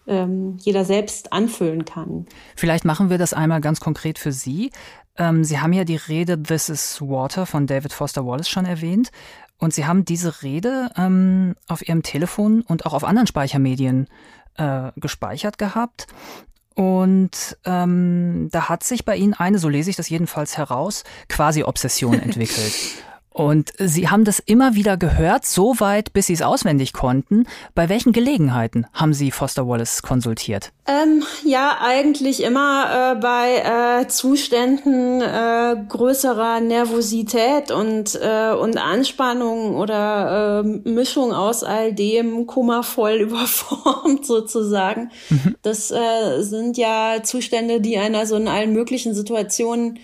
ähm, 0.06 0.56
jeder 0.60 0.84
selbst 0.84 1.32
anfüllen 1.32 1.84
kann. 1.84 2.26
Vielleicht 2.56 2.84
machen 2.84 3.10
wir 3.10 3.18
das 3.18 3.32
einmal 3.32 3.60
ganz 3.60 3.80
konkret 3.80 4.18
für 4.18 4.32
Sie. 4.32 4.70
Ähm, 5.20 5.44
Sie 5.44 5.60
haben 5.60 5.74
ja 5.74 5.84
die 5.84 5.96
Rede 5.96 6.42
This 6.42 6.70
is 6.70 7.00
Water 7.00 7.44
von 7.44 7.66
David 7.66 7.92
Foster 7.92 8.26
Wallace 8.26 8.48
schon 8.48 8.64
erwähnt. 8.64 9.10
Und 9.58 9.74
Sie 9.74 9.84
haben 9.84 10.06
diese 10.06 10.42
Rede 10.42 10.90
ähm, 10.96 11.54
auf 11.68 11.86
Ihrem 11.86 12.02
Telefon 12.02 12.62
und 12.62 12.86
auch 12.86 12.94
auf 12.94 13.04
anderen 13.04 13.26
Speichermedien 13.26 14.08
äh, 14.56 14.90
gespeichert 14.96 15.58
gehabt. 15.58 16.06
Und 16.74 17.58
ähm, 17.66 18.48
da 18.50 18.70
hat 18.70 18.82
sich 18.82 19.04
bei 19.04 19.16
Ihnen 19.16 19.34
eine, 19.34 19.58
so 19.58 19.68
lese 19.68 19.90
ich 19.90 19.96
das 19.96 20.08
jedenfalls 20.08 20.56
heraus, 20.56 21.04
quasi 21.28 21.62
Obsession 21.62 22.18
entwickelt. 22.18 22.74
Und 23.32 23.72
Sie 23.78 24.08
haben 24.08 24.24
das 24.24 24.40
immer 24.40 24.74
wieder 24.74 24.96
gehört, 24.96 25.46
so 25.46 25.78
weit, 25.78 26.12
bis 26.12 26.26
Sie 26.26 26.32
es 26.32 26.42
auswendig 26.42 26.92
konnten. 26.92 27.46
Bei 27.76 27.88
welchen 27.88 28.12
Gelegenheiten 28.12 28.86
haben 28.92 29.14
Sie 29.14 29.30
Foster 29.30 29.68
Wallace 29.68 30.02
konsultiert? 30.02 30.72
Ähm, 30.88 31.22
ja, 31.44 31.78
eigentlich 31.80 32.42
immer 32.42 33.14
äh, 33.14 33.20
bei 33.20 34.00
äh, 34.02 34.08
Zuständen 34.08 35.20
äh, 35.20 35.76
größerer 35.88 36.60
Nervosität 36.60 37.70
und, 37.70 38.18
äh, 38.20 38.50
und 38.50 38.76
Anspannung 38.76 39.76
oder 39.76 40.64
äh, 40.64 40.88
Mischung 40.88 41.32
aus 41.32 41.62
all 41.62 41.92
dem, 41.92 42.48
kummervoll 42.48 43.12
überformt 43.20 44.26
sozusagen. 44.26 45.12
Mhm. 45.28 45.54
Das 45.62 45.92
äh, 45.92 46.42
sind 46.42 46.76
ja 46.76 47.22
Zustände, 47.22 47.80
die 47.80 47.96
einer 47.96 48.26
so 48.26 48.34
in 48.34 48.48
allen 48.48 48.72
möglichen 48.72 49.14
Situationen 49.14 50.00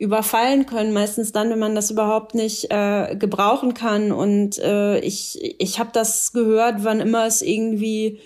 überfallen 0.00 0.64
können, 0.64 0.94
meistens 0.94 1.30
dann, 1.30 1.50
wenn 1.50 1.58
man 1.58 1.74
das 1.74 1.90
überhaupt 1.90 2.34
nicht 2.34 2.70
äh, 2.70 3.14
gebrauchen 3.16 3.74
kann. 3.74 4.12
Und 4.12 4.58
äh, 4.58 4.98
ich, 5.00 5.56
ich 5.58 5.78
habe 5.78 5.90
das 5.92 6.32
gehört, 6.32 6.76
wann 6.84 7.00
immer 7.00 7.26
es 7.26 7.42
irgendwie 7.42 8.18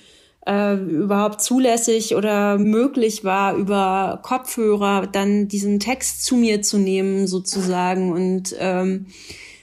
äh, 0.46 0.74
überhaupt 0.76 1.42
zulässig 1.42 2.14
oder 2.14 2.58
möglich 2.58 3.24
war, 3.24 3.56
über 3.56 4.20
Kopfhörer 4.22 5.08
dann 5.08 5.48
diesen 5.48 5.80
Text 5.80 6.24
zu 6.24 6.36
mir 6.36 6.62
zu 6.62 6.78
nehmen, 6.78 7.26
sozusagen. 7.26 8.12
Und 8.12 8.54
ähm, 8.60 9.06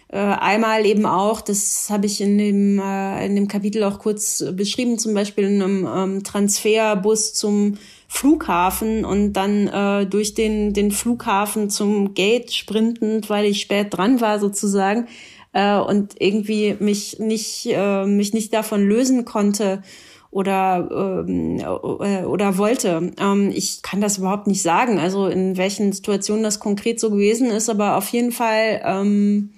äh, 0.09 0.17
einmal 0.17 0.85
eben 0.85 1.05
auch, 1.05 1.39
das 1.39 1.89
habe 1.89 2.07
ich 2.07 2.19
in 2.19 2.37
dem, 2.37 2.79
äh, 2.79 3.25
in 3.25 3.35
dem 3.35 3.47
Kapitel 3.47 3.85
auch 3.85 3.99
kurz 3.99 4.43
beschrieben, 4.51 4.99
zum 4.99 5.13
Beispiel 5.13 5.45
in 5.45 5.61
einem 5.61 5.87
ähm, 5.95 6.23
Transferbus 6.25 7.33
zum 7.33 7.77
Flughafen 8.13 9.05
und 9.05 9.33
dann 9.33 9.67
äh, 9.67 10.05
durch 10.05 10.33
den, 10.33 10.73
den 10.73 10.91
Flughafen 10.91 11.69
zum 11.69 12.13
Gate 12.13 12.51
sprintend, 12.51 13.29
weil 13.29 13.45
ich 13.45 13.61
spät 13.61 13.87
dran 13.91 14.19
war 14.19 14.37
sozusagen 14.37 15.07
äh, 15.53 15.77
und 15.77 16.15
irgendwie 16.19 16.75
mich 16.81 17.19
nicht, 17.19 17.67
äh, 17.71 18.05
mich 18.05 18.33
nicht 18.33 18.53
davon 18.53 18.85
lösen 18.85 19.23
konnte 19.23 19.81
oder 20.29 21.23
ähm, 21.25 21.59
äh, 21.59 22.25
oder 22.25 22.57
wollte. 22.57 23.13
Ähm, 23.17 23.49
ich 23.55 23.81
kann 23.81 24.01
das 24.01 24.17
überhaupt 24.17 24.45
nicht 24.45 24.61
sagen, 24.61 24.99
also 24.99 25.27
in 25.27 25.55
welchen 25.55 25.93
Situationen 25.93 26.43
das 26.43 26.59
konkret 26.59 26.99
so 26.99 27.11
gewesen 27.11 27.49
ist, 27.49 27.69
aber 27.69 27.95
auf 27.95 28.09
jeden 28.09 28.33
Fall 28.33 28.81
ähm, 28.83 29.51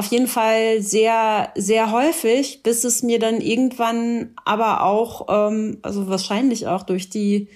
auf 0.00 0.06
jeden 0.06 0.28
Fall 0.28 0.80
sehr, 0.80 1.52
sehr 1.56 1.92
häufig, 1.92 2.62
bis 2.62 2.84
es 2.84 3.02
mir 3.02 3.18
dann 3.18 3.42
irgendwann 3.42 4.30
aber 4.46 4.82
auch, 4.82 5.26
ähm, 5.28 5.76
also 5.82 6.08
wahrscheinlich 6.08 6.66
auch 6.66 6.84
durch 6.84 7.10
die 7.10 7.48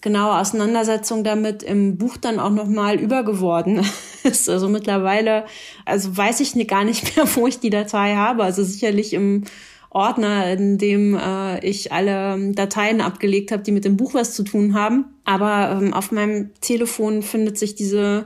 genaue 0.00 0.40
Auseinandersetzung 0.40 1.24
damit 1.24 1.62
im 1.62 1.98
Buch 1.98 2.16
dann 2.16 2.40
auch 2.40 2.48
nochmal 2.48 2.98
übergeworden 2.98 3.84
ist. 4.22 4.48
Also 4.48 4.70
mittlerweile, 4.70 5.44
also 5.84 6.16
weiß 6.16 6.40
ich 6.40 6.66
gar 6.66 6.84
nicht 6.84 7.16
mehr, 7.16 7.26
wo 7.36 7.46
ich 7.46 7.60
die 7.60 7.68
Datei 7.68 8.14
habe. 8.14 8.44
Also 8.44 8.64
sicherlich 8.64 9.12
im 9.12 9.44
Ordner, 9.90 10.50
in 10.54 10.78
dem 10.78 11.18
äh, 11.18 11.62
ich 11.66 11.92
alle 11.92 12.52
Dateien 12.54 13.02
abgelegt 13.02 13.52
habe, 13.52 13.62
die 13.62 13.72
mit 13.72 13.84
dem 13.84 13.98
Buch 13.98 14.14
was 14.14 14.34
zu 14.34 14.42
tun 14.42 14.72
haben. 14.72 15.04
Aber 15.26 15.78
ähm, 15.78 15.92
auf 15.92 16.12
meinem 16.12 16.50
Telefon 16.62 17.20
findet 17.20 17.58
sich 17.58 17.74
diese 17.74 18.24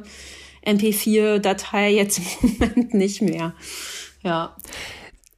MP4-Datei 0.68 1.90
jetzt 1.90 2.18
im 2.18 2.24
Moment 2.58 2.94
nicht 2.94 3.22
mehr. 3.22 3.54
Ja. 4.22 4.56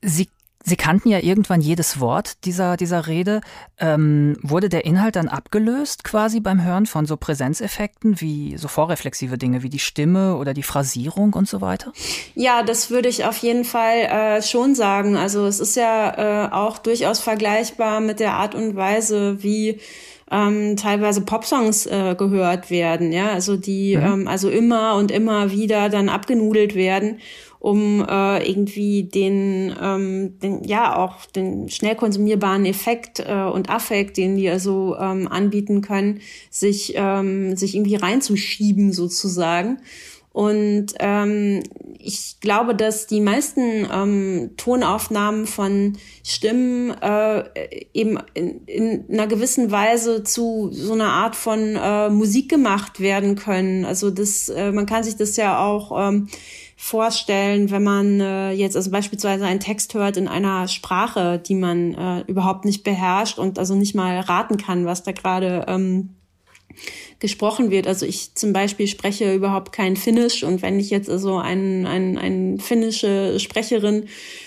Sie 0.03 0.29
Sie 0.63 0.77
kannten 0.77 1.09
ja 1.09 1.19
irgendwann 1.21 1.63
jedes 1.63 2.01
Wort 2.01 2.45
dieser, 2.45 2.77
dieser 2.77 3.07
Rede. 3.07 3.41
Ähm, 3.79 4.37
wurde 4.43 4.69
der 4.69 4.85
Inhalt 4.85 5.17
dann 5.17 5.27
abgelöst 5.27 6.05
quasi 6.05 6.39
beim 6.39 6.63
Hören 6.63 6.85
von 6.85 7.07
so 7.07 7.17
Präsenzeffekten 7.17 8.21
wie 8.21 8.59
so 8.59 8.69
vorreflexive 8.69 9.39
Dinge 9.39 9.63
wie 9.63 9.71
die 9.71 9.79
Stimme 9.79 10.37
oder 10.37 10.53
die 10.53 10.63
Phrasierung 10.63 11.33
und 11.33 11.49
so 11.49 11.63
weiter? 11.63 11.93
Ja, 12.35 12.63
das 12.63 12.91
würde 12.91 13.09
ich 13.09 13.25
auf 13.25 13.39
jeden 13.39 13.65
Fall 13.65 13.97
äh, 14.01 14.43
schon 14.43 14.75
sagen. 14.75 15.17
Also 15.17 15.47
es 15.47 15.61
ist 15.61 15.77
ja 15.77 16.47
äh, 16.47 16.53
auch 16.53 16.77
durchaus 16.77 17.21
vergleichbar 17.21 18.01
mit 18.01 18.21
der 18.21 18.35
Art 18.35 18.55
und 18.55 18.77
Weise, 18.77 19.43
wie 19.43 19.81
ähm, 20.31 20.77
teilweise 20.77 21.23
Popsongs 21.23 21.87
äh, 21.87 22.15
gehört 22.17 22.71
werden, 22.71 23.13
ja, 23.13 23.33
also 23.33 23.57
die 23.57 23.97
mhm. 23.97 24.03
ähm, 24.03 24.29
also 24.29 24.49
immer 24.49 24.97
und 24.97 25.11
immer 25.11 25.51
wieder 25.51 25.89
dann 25.89 26.09
abgenudelt 26.09 26.75
werden, 26.75 27.19
um 27.59 28.07
äh, 28.09 28.49
irgendwie 28.49 29.05
den, 29.05 29.75
ähm, 29.83 30.39
den 30.39 30.65
ja 30.65 30.97
auch 30.97 31.27
den 31.27 31.69
schnell 31.69 31.95
konsumierbaren 31.95 32.65
Effekt 32.65 33.21
äh, 33.21 33.45
und 33.45 33.69
Affekt, 33.69 34.17
den 34.17 34.37
die 34.37 34.49
also 34.49 34.97
ähm, 34.99 35.29
anbieten 35.29 35.83
können, 35.83 36.21
sich 36.49 36.95
ähm, 36.97 37.57
sich 37.57 37.75
irgendwie 37.75 37.97
reinzuschieben 37.97 38.93
sozusagen. 38.93 39.79
Und 40.33 40.95
ähm, 41.01 41.63
ich 41.99 42.39
glaube, 42.41 42.77
dass 42.77 43.09
die 43.09 43.21
meisten 43.21 43.87
ähm, 43.93 44.51
Tonaufnahmen 44.57 45.47
von 45.47 45.99
Stimmen 46.25 46.91
äh, 47.03 47.45
eben 47.93 48.17
in, 48.35 48.65
in 48.67 49.05
einer 49.11 49.27
gewissen 49.27 49.73
Weise 49.73 50.23
zu 50.23 50.71
so 50.73 50.93
einer 50.93 51.11
Art 51.11 51.35
von 51.35 51.77
äh, 51.77 52.11
Musik 52.11 52.49
gemacht 52.49 53.01
werden 53.01 53.35
können. 53.35 53.85
Also 53.85 54.11
das, 54.11 54.49
äh, 54.49 54.71
man 54.71 54.87
kann 54.87 55.03
sich 55.03 55.17
das 55.17 55.37
ja 55.37 55.59
auch 55.65 56.09
ähm, 56.09 56.29
vorstellen, 56.77 57.73
wenn 57.73 57.83
man 57.83 58.21
äh, 58.21 58.53
jetzt 58.53 58.77
also 58.77 58.91
beispielsweise 58.93 59.45
einen 59.45 59.61
Text 59.61 59.95
hört 59.95 60.17
in 60.17 60.29
einer 60.29 60.69
Sprache, 60.69 61.39
die 61.39 61.57
man 61.57 61.95
äh, 61.95 62.21
überhaupt 62.21 62.65
nicht 62.65 62.85
beherrscht 62.85 63.39
und 63.39 63.59
also 63.59 63.75
nicht 63.75 63.97
mal 63.97 64.21
raten 64.21 64.59
kann, 64.59 64.87
was 64.87 65.03
da 65.03 65.11
gerade 65.11 65.65
ähm, 65.67 66.15
gesprochen 67.19 67.71
wird. 67.71 67.87
Also 67.87 68.07
ich 68.07 68.35
zum 68.35 68.53
Beispiel 68.53 68.87
spreche 68.87 69.35
überhaupt 69.35 69.73
kein 69.73 69.97
Finnisch 69.97 70.43
und 70.43 70.63
wenn 70.63 70.81
ich 70.81 70.91
jetzt 70.91 71.11
also 71.11 71.37
ein, 71.37 71.87
ein, 71.87 72.19
ein 72.19 72.59
finnische 72.59 73.39
Sprecherin 73.39 74.07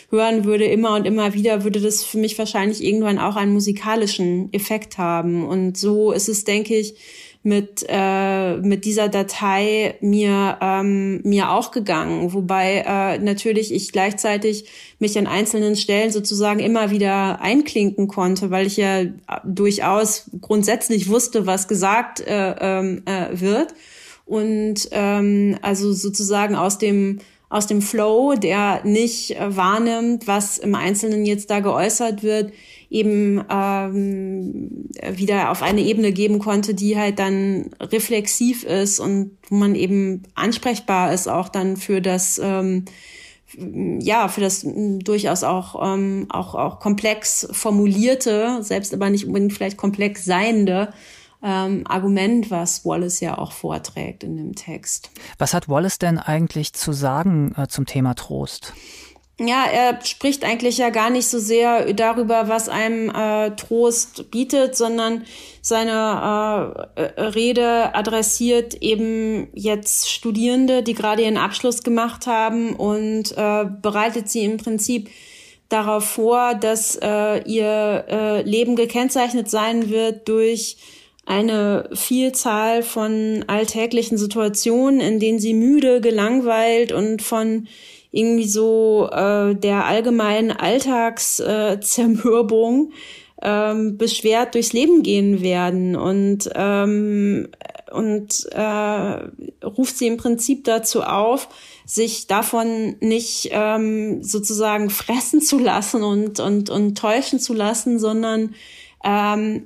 hören 0.10 0.46
würde, 0.46 0.66
immer 0.66 0.96
und 0.96 1.06
immer 1.06 1.34
wieder, 1.34 1.64
würde 1.64 1.82
das 1.82 2.04
für 2.04 2.18
mich 2.18 2.38
wahrscheinlich 2.38 2.84
irgendwann 2.84 3.20
auch 3.20 3.36
einen 3.36 3.54
musikalischen 3.54 4.52
Effekt 4.54 4.98
haben. 4.98 5.46
Und 5.46 5.78
so 5.78 6.12
ist 6.12 6.30
es, 6.30 6.44
denke 6.44 6.76
ich, 6.76 6.96
mit, 7.44 7.86
äh, 7.90 8.58
mit 8.58 8.86
dieser 8.86 9.10
Datei 9.10 9.96
mir, 10.00 10.58
ähm, 10.62 11.22
mir 11.24 11.52
auch 11.52 11.72
gegangen. 11.72 12.34
Wobei 12.34 12.86
äh, 12.88 13.20
natürlich 13.20 13.74
ich 13.74 13.92
gleichzeitig 13.92 14.70
mich 15.00 15.18
an 15.20 15.28
einzelnen 15.28 15.76
Stellen 15.76 16.10
sozusagen 16.12 16.62
immer 16.62 16.90
wieder 16.90 17.42
einklinken 17.42 18.08
konnte, 18.08 18.50
weil 18.50 18.66
ich 18.66 18.78
ja 18.78 19.04
durchaus 19.44 20.32
grundsätzlich 20.40 21.10
wusste, 21.10 21.46
was 21.46 21.68
gesagt 21.68 22.22
äh, 22.22 22.56
ähm, 22.60 23.04
äh, 23.06 23.40
wird. 23.40 23.74
Und 24.26 24.88
ähm, 24.92 25.58
also 25.62 25.92
sozusagen 25.92 26.56
aus 26.56 26.78
dem 26.78 27.20
aus 27.50 27.68
dem 27.68 27.84
Flow, 27.84 28.34
der 28.34 28.84
nicht 28.84 29.40
äh, 29.40 29.56
wahrnimmt, 29.56 30.26
was 30.26 30.58
im 30.58 30.74
Einzelnen 30.74 31.24
jetzt 31.24 31.52
da 31.52 31.60
geäußert 31.60 32.24
wird, 32.24 32.52
eben 32.94 33.44
ähm, 33.50 34.88
wieder 35.12 35.50
auf 35.50 35.64
eine 35.64 35.82
Ebene 35.82 36.12
geben 36.12 36.38
konnte, 36.38 36.76
die 36.76 36.98
halt 36.98 37.18
dann 37.18 37.72
reflexiv 37.82 38.64
ist 38.64 39.00
und 39.00 39.32
wo 39.50 39.56
man 39.56 39.74
eben 39.74 40.24
ansprechbar 40.36 41.12
ist 41.12 41.28
auch 41.28 41.50
dann 41.50 41.76
für 41.76 42.02
das 42.02 42.40
ähm, 42.42 42.86
ja 44.00 44.28
für 44.28 44.42
das 44.42 44.66
durchaus 44.66 45.44
auch 45.44 45.94
ähm, 45.94 46.28
auch 46.30 46.54
auch 46.54 46.80
komplex 46.80 47.48
formulierte, 47.52 48.60
selbst 48.62 48.94
aber 48.94 49.10
nicht 49.10 49.26
unbedingt 49.26 49.54
vielleicht 49.54 49.78
komplex 49.78 50.24
seiende 50.24 50.94
ähm, 51.42 51.86
Argument, 51.88 52.52
was 52.52 52.86
Wallace 52.86 53.20
ja 53.22 53.40
auch 53.40 53.54
vorträgt 53.54 54.24
in 54.24 54.38
dem 54.38 54.54
Text. 54.54 55.10
Was 55.40 55.56
hat 55.56 55.68
Wallace 55.68 55.98
denn 55.98 56.20
eigentlich 56.20 56.74
zu 56.74 56.94
sagen 56.94 57.56
äh, 57.58 57.68
zum 57.68 57.88
Thema 57.88 58.14
Trost? 58.14 58.74
Ja, 59.48 59.66
er 59.66 60.00
spricht 60.06 60.44
eigentlich 60.44 60.78
ja 60.78 60.90
gar 60.90 61.10
nicht 61.10 61.28
so 61.28 61.40
sehr 61.40 61.94
darüber, 61.94 62.48
was 62.48 62.70
einem 62.70 63.10
äh, 63.10 63.56
Trost 63.56 64.32
bietet, 64.32 64.76
sondern 64.76 65.24
seine 65.62 66.88
äh, 66.96 67.22
Rede 67.22 67.96
adressiert 67.96 68.76
eben 68.76 69.48
jetzt 69.54 70.10
Studierende, 70.10 70.84
die 70.84 70.94
gerade 70.94 71.24
ihren 71.24 71.38
Abschluss 71.38 71.84
gemacht 71.84 72.28
haben 72.28 72.76
und 72.76 73.32
äh, 73.38 73.66
bereitet 73.82 74.30
sie 74.30 74.44
im 74.44 74.58
Prinzip 74.58 75.10
darauf 75.70 76.06
vor, 76.06 76.54
dass 76.54 76.96
äh, 77.02 77.42
ihr 77.46 78.06
äh, 78.08 78.42
Leben 78.44 78.76
gekennzeichnet 78.76 79.50
sein 79.50 79.90
wird 79.90 80.28
durch 80.28 80.78
eine 81.26 81.90
Vielzahl 81.94 82.84
von 82.84 83.44
alltäglichen 83.48 84.18
Situationen, 84.18 85.00
in 85.00 85.20
denen 85.20 85.40
sie 85.40 85.54
müde, 85.54 86.02
gelangweilt 86.02 86.92
und 86.92 87.22
von 87.22 87.68
irgendwie 88.14 88.48
so 88.48 89.10
äh, 89.12 89.56
der 89.56 89.86
allgemeinen 89.86 90.52
Alltagszermürbung 90.52 92.92
äh, 93.42 93.42
ähm, 93.72 93.98
beschwert 93.98 94.54
durchs 94.54 94.72
Leben 94.72 95.02
gehen 95.04 95.42
werden. 95.42 95.96
Und 95.96 96.50
ähm, 96.56 97.50
und 97.92 98.48
äh, 98.52 99.30
ruft 99.64 99.98
sie 99.98 100.08
im 100.08 100.18
Prinzip 100.18 100.64
dazu 100.64 101.04
auf, 101.04 101.48
sich 101.86 102.28
davon 102.28 102.96
nicht 103.02 103.50
ähm, 103.52 104.24
sozusagen 104.24 104.90
fressen 104.90 105.42
zu 105.42 105.60
lassen 105.60 106.04
und 106.04 106.40
und 106.40 106.70
und 106.70 106.98
täuschen 106.98 107.40
zu 107.40 107.54
lassen, 107.54 108.00
sondern 108.00 108.56
ähm, 109.04 109.66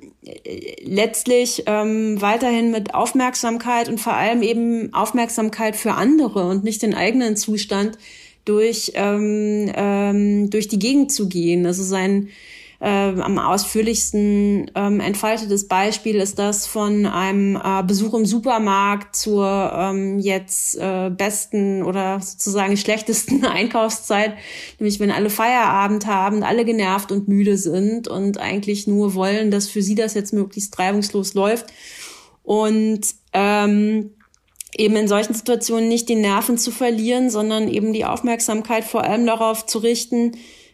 letztlich 0.82 1.62
ähm, 1.66 2.20
weiterhin 2.20 2.70
mit 2.70 2.94
Aufmerksamkeit 2.94 3.88
und 3.88 4.00
vor 4.00 4.14
allem 4.14 4.42
eben 4.42 4.92
Aufmerksamkeit 4.92 5.76
für 5.76 5.92
andere 5.92 6.48
und 6.48 6.64
nicht 6.64 6.82
den 6.82 6.94
eigenen 6.94 7.36
Zustand 7.36 7.98
durch, 8.48 8.92
ähm, 8.94 9.70
ähm, 9.74 10.50
durch 10.50 10.68
die 10.68 10.78
Gegend 10.78 11.12
zu 11.12 11.28
gehen. 11.28 11.66
Also 11.66 11.82
sein 11.82 12.28
äh, 12.80 12.86
am 12.86 13.38
ausführlichsten 13.38 14.70
ähm, 14.74 15.00
entfaltetes 15.00 15.66
Beispiel 15.66 16.16
ist 16.16 16.38
das 16.38 16.66
von 16.66 17.06
einem 17.06 17.56
äh, 17.56 17.82
Besuch 17.82 18.14
im 18.14 18.24
Supermarkt 18.24 19.16
zur 19.16 19.72
ähm, 19.74 20.20
jetzt 20.20 20.76
äh, 20.78 21.10
besten 21.10 21.82
oder 21.82 22.20
sozusagen 22.20 22.76
schlechtesten 22.78 23.44
Einkaufszeit, 23.44 24.34
nämlich 24.78 25.00
wenn 25.00 25.10
alle 25.10 25.30
Feierabend 25.30 26.06
haben, 26.06 26.44
alle 26.44 26.64
genervt 26.64 27.10
und 27.10 27.26
müde 27.26 27.56
sind 27.56 28.06
und 28.06 28.38
eigentlich 28.38 28.86
nur 28.86 29.14
wollen, 29.14 29.50
dass 29.50 29.68
für 29.68 29.82
sie 29.82 29.96
das 29.96 30.14
jetzt 30.14 30.32
möglichst 30.32 30.78
reibungslos 30.78 31.34
läuft. 31.34 31.66
Und 32.44 33.00
ähm, 33.32 34.10
eben 34.78 34.96
in 34.96 35.08
solchen 35.08 35.34
Situationen 35.34 35.88
nicht 35.88 36.08
die 36.08 36.14
Nerven 36.14 36.56
zu 36.56 36.70
verlieren, 36.70 37.28
sondern 37.28 37.68
eben 37.68 37.92
die 37.92 38.04
Aufmerksamkeit 38.04 38.84
vor 38.84 39.02
allem 39.02 39.26
darauf 39.26 39.66
zu 39.66 39.78
richten, 39.78 40.32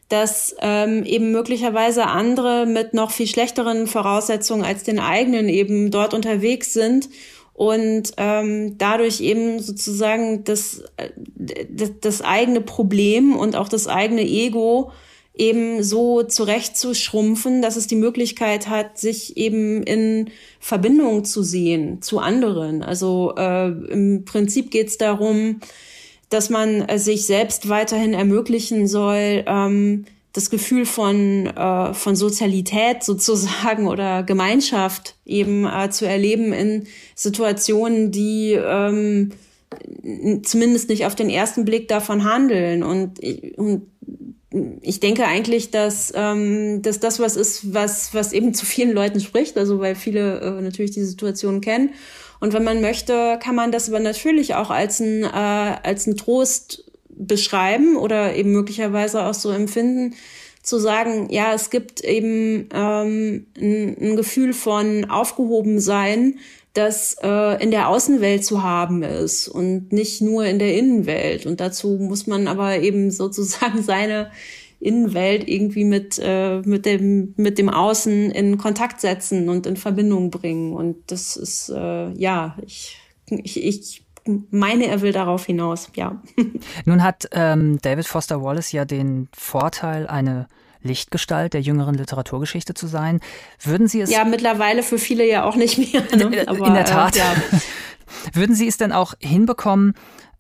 dass 0.09 0.55
ähm, 0.61 1.05
eben 1.05 1.33
möglicherweise 1.33 2.07
andere 2.07 2.67
mit 2.67 2.93
noch 2.93 3.11
viel 3.11 3.27
schlechteren 3.27 3.87
Voraussetzungen 3.87 4.63
als 4.63 4.85
den 4.85 4.99
eigenen 4.99 5.49
eben 5.49 5.91
dort 5.91 6.13
unterwegs 6.13 6.75
sind 6.75 7.09
und 7.55 8.13
ähm, 8.19 8.77
dadurch 8.77 9.21
eben 9.21 9.61
sozusagen 9.61 10.45
das, 10.45 10.83
äh, 10.99 11.11
das, 11.17 11.93
das 12.01 12.23
eigene 12.23 12.61
Problem 12.61 13.35
und 13.35 13.57
auch 13.57 13.69
das 13.69 13.89
eigene 13.89 14.23
Ego 14.23 14.93
eben 15.37 15.83
so 15.83 16.23
zurechtzuschrumpfen, 16.23 17.61
dass 17.61 17.77
es 17.77 17.87
die 17.87 17.97
Möglichkeit 17.97 18.69
hat, 18.69 18.99
sich 18.99 19.37
eben 19.37 19.83
in 19.83 20.31
Verbindung 20.61 21.25
zu 21.25 21.43
sehen 21.43 22.03
zu 22.03 22.21
anderen. 22.21 22.83
Also 22.83 23.35
äh, 23.37 23.69
im 23.69 24.25
Prinzip 24.25 24.71
geht 24.71 24.89
es 24.89 24.99
darum, 24.99 25.61
dass 26.29 26.51
man 26.51 26.83
äh, 26.83 26.99
sich 26.99 27.27
selbst 27.27 27.69
weiterhin 27.69 28.15
ermöglichen 28.15 28.87
soll, 28.87 29.45
ähm, 29.47 30.05
das 30.33 30.51
Gefühl 30.51 30.87
von, 30.87 31.47
äh, 31.47 31.95
von 31.95 32.15
Sozialität 32.15 33.03
sozusagen 33.03 33.89
oder 33.89 34.23
Gemeinschaft 34.23 35.17
eben 35.27 35.67
äh, 35.67 35.91
zu 35.91 36.07
erleben 36.07 36.53
in 36.53 36.87
Situationen, 37.17 38.13
die 38.13 38.53
ähm, 38.53 39.33
zumindest 40.45 40.89
nicht 40.89 41.07
auf 41.07 41.17
den 41.17 41.29
ersten 41.29 41.65
Blick 41.65 41.89
davon 41.89 42.25
handeln. 42.25 42.85
Und, 42.85 43.19
und 43.57 43.87
ich 44.83 45.01
denke 45.01 45.27
eigentlich, 45.27 45.71
dass, 45.71 46.13
ähm, 46.15 46.83
dass 46.83 47.01
das 47.01 47.19
was 47.19 47.37
ist, 47.37 47.75
was, 47.75 48.15
was 48.15 48.33
eben 48.33 48.55
zu 48.55 48.65
vielen 48.65 48.93
Leuten 48.93 49.21
spricht, 49.21 49.59
also 49.59 49.81
weil 49.81 49.95
viele 49.97 50.41
äh, 50.41 50.61
natürlich 50.61 50.93
die 50.93 51.03
Situation 51.03 51.61
kennen. 51.61 51.91
Und 52.41 52.53
wenn 52.53 52.65
man 52.65 52.81
möchte, 52.81 53.39
kann 53.43 53.55
man 53.55 53.73
das 53.73 53.89
aber 53.89 54.01
natürlich 54.01 54.55
auch 54.55 54.71
als 54.71 55.01
ein, 55.01 55.25
äh, 55.25 55.27
als 55.27 56.07
ein 56.07 56.17
Trost 56.17 56.85
beschreiben 57.09 57.97
oder 57.97 58.35
eben 58.35 58.53
möglicherweise 58.53 59.25
auch 59.25 59.35
so 59.35 59.51
empfinden, 59.51 60.15
zu 60.65 60.79
sagen, 60.79 61.29
ja, 61.31 61.53
es 61.53 61.71
gibt 61.71 62.03
eben 62.03 62.69
ähm, 62.73 63.47
ein, 63.57 63.97
ein 64.01 64.17
Gefühl 64.17 64.55
von 64.55 65.05
Aufgehobensein, 65.05 66.39
das 66.73 67.17
äh, 67.23 67.63
in 67.63 67.71
der 67.71 67.89
Außenwelt 67.89 68.45
zu 68.45 68.63
haben 68.63 69.03
ist 69.03 69.47
und 69.47 69.93
nicht 69.93 70.23
nur 70.23 70.47
in 70.47 70.59
der 70.59 70.75
Innenwelt. 70.77 71.47
Und 71.47 71.61
dazu 71.61 71.99
muss 72.01 72.27
man 72.27 72.49
aber 72.49 72.81
eben 72.81 73.11
sozusagen 73.13 73.83
seine 73.83 74.31
Innenwelt 74.81 75.47
irgendwie 75.49 75.85
mit, 75.85 76.19
äh, 76.21 76.61
mit, 76.63 76.87
dem, 76.87 77.35
mit 77.37 77.59
dem 77.59 77.69
Außen 77.69 78.31
in 78.31 78.57
Kontakt 78.57 79.03
setzen 79.03 79.51
und 79.51 79.67
in 79.67 79.77
Verbindung 79.77 80.31
bringen. 80.31 80.73
Und 80.73 80.97
das 81.09 81.37
ist, 81.37 81.69
äh, 81.69 82.11
ja, 82.15 82.57
ich, 82.65 82.97
ich, 83.29 83.63
ich 83.63 84.05
meine, 84.51 84.87
er 84.87 85.03
will 85.03 85.13
darauf 85.13 85.47
hinaus, 85.47 85.91
ja. 85.95 86.21
Nun 86.85 87.03
hat 87.03 87.29
ähm, 87.33 87.79
David 87.83 88.07
Foster 88.07 88.43
Wallace 88.43 88.73
ja 88.73 88.85
den 88.85 89.29
Vorteil, 89.37 90.07
eine 90.07 90.49
Lichtgestalt 90.83 91.55
der 91.55 91.63
jüngeren 91.63 91.95
Literaturgeschichte 91.95 92.75
zu 92.75 92.87
sein. 92.87 93.21
Würden 93.63 93.89
Sie 93.89 94.01
es. 94.01 94.11
Ja, 94.11 94.25
mittlerweile 94.25 94.83
für 94.83 94.99
viele 94.99 95.27
ja 95.27 95.45
auch 95.45 95.57
nicht 95.57 95.79
mehr. 95.79 96.03
Ne? 96.17 96.45
Aber, 96.47 96.67
in 96.67 96.75
der 96.75 96.85
Tat. 96.85 97.17
Äh, 97.17 97.21
ja. 97.21 97.35
Würden 98.33 98.55
Sie 98.55 98.69
es 98.69 98.77
denn 98.77 98.93
auch 98.93 99.15
hinbekommen, 99.19 99.95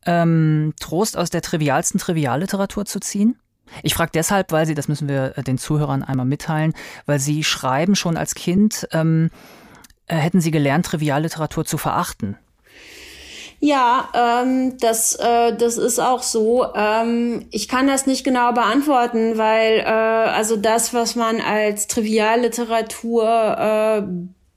ähm, 0.06 0.74
Trost 0.80 1.16
aus 1.16 1.30
der 1.30 1.42
trivialsten 1.42 1.98
Trivialliteratur 1.98 2.84
zu 2.84 3.00
ziehen? 3.00 3.38
Ich 3.82 3.94
frage 3.94 4.12
deshalb, 4.14 4.52
weil 4.52 4.66
Sie, 4.66 4.74
das 4.74 4.88
müssen 4.88 5.08
wir 5.08 5.36
äh, 5.36 5.42
den 5.42 5.58
Zuhörern 5.58 6.02
einmal 6.02 6.26
mitteilen, 6.26 6.74
weil 7.06 7.18
Sie 7.18 7.42
schreiben 7.42 7.96
schon 7.96 8.16
als 8.16 8.34
Kind, 8.34 8.86
ähm, 8.92 9.30
äh, 10.06 10.16
hätten 10.16 10.40
Sie 10.40 10.50
gelernt, 10.50 10.86
Trivialliteratur 10.86 11.64
zu 11.64 11.78
verachten. 11.78 12.36
Ja, 13.66 14.10
ähm, 14.12 14.76
das, 14.78 15.14
äh, 15.14 15.56
das 15.56 15.78
ist 15.78 15.98
auch 15.98 16.22
so. 16.22 16.66
Ähm, 16.74 17.46
ich 17.50 17.66
kann 17.66 17.86
das 17.86 18.06
nicht 18.06 18.22
genau 18.22 18.52
beantworten, 18.52 19.38
weil 19.38 19.78
äh, 19.78 19.84
also 19.84 20.56
das, 20.56 20.92
was 20.92 21.16
man 21.16 21.40
als 21.40 21.86
Trivialliteratur 21.86 23.24
äh, 23.24 24.02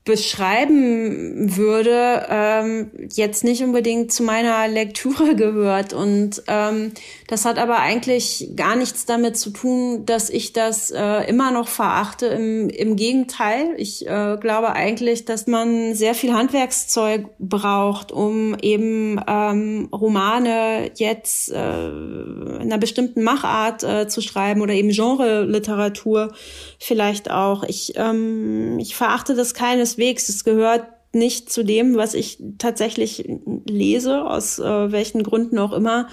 beschreiben 0.03 1.55
würde, 1.55 2.25
ähm, 2.29 2.91
jetzt 3.13 3.45
nicht 3.45 3.63
unbedingt 3.63 4.11
zu 4.11 4.23
meiner 4.23 4.67
Lektüre 4.67 5.35
gehört. 5.37 5.93
Und 5.93 6.43
ähm, 6.47 6.91
das 7.27 7.43
hat 7.43 7.59
aber 7.59 7.79
eigentlich 7.79 8.51
gar 8.55 8.77
nichts 8.77 9.05
damit 9.05 9.37
zu 9.37 9.49
tun, 9.49 10.05
dass 10.05 10.29
ich 10.29 10.53
das 10.53 10.91
äh, 10.91 11.27
immer 11.27 11.51
noch 11.51 11.67
verachte. 11.67 12.27
Im, 12.27 12.69
im 12.69 12.95
Gegenteil, 12.95 13.73
ich 13.75 14.07
äh, 14.07 14.37
glaube 14.39 14.71
eigentlich, 14.71 15.25
dass 15.25 15.45
man 15.45 15.93
sehr 15.93 16.15
viel 16.15 16.33
Handwerkszeug 16.33 17.25
braucht, 17.37 18.13
um 18.13 18.55
eben 18.61 19.19
ähm, 19.27 19.89
Romane 19.91 20.91
jetzt 20.95 21.51
äh, 21.51 21.87
in 21.89 22.61
einer 22.61 22.77
bestimmten 22.77 23.23
Machart 23.23 23.83
äh, 23.83 24.07
zu 24.07 24.21
schreiben 24.21 24.61
oder 24.61 24.73
eben 24.73 24.89
Genre-Literatur 24.89 26.33
vielleicht 26.79 27.29
auch. 27.29 27.63
Ich, 27.63 27.93
ähm, 27.97 28.79
ich 28.79 28.95
verachte 28.95 29.35
das 29.35 29.53
keineswegs. 29.53 30.29
Es 30.29 30.45
gehört 30.45 30.85
nicht 31.11 31.51
zu 31.51 31.63
dem, 31.63 31.97
was 31.97 32.13
ich 32.13 32.41
tatsächlich 32.57 33.29
lese, 33.67 34.23
aus 34.23 34.59
äh, 34.59 34.91
welchen 34.93 35.23
Gründen 35.23 35.57
auch 35.59 35.73
immer 35.73 36.07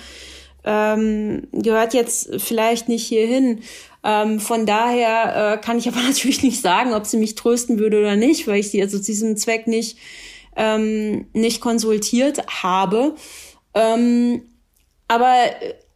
ähm, 0.64 1.48
gehört 1.52 1.94
jetzt 1.94 2.30
vielleicht 2.38 2.88
nicht 2.88 3.06
hierhin. 3.06 3.60
Ähm, 4.02 4.38
von 4.38 4.66
daher 4.66 5.54
äh, 5.54 5.64
kann 5.64 5.78
ich 5.78 5.88
aber 5.88 6.00
natürlich 6.00 6.42
nicht 6.42 6.60
sagen, 6.60 6.92
ob 6.92 7.06
sie 7.06 7.16
mich 7.16 7.34
trösten 7.34 7.78
würde 7.78 8.00
oder 8.00 8.16
nicht, 8.16 8.46
weil 8.46 8.60
ich 8.60 8.70
sie 8.70 8.82
also 8.82 8.98
zu 8.98 9.04
diesem 9.04 9.36
Zweck 9.36 9.66
nicht, 9.66 9.98
ähm, 10.56 11.26
nicht 11.32 11.60
konsultiert 11.60 12.42
habe. 12.62 13.14
Ähm, 13.74 14.42
aber 15.08 15.34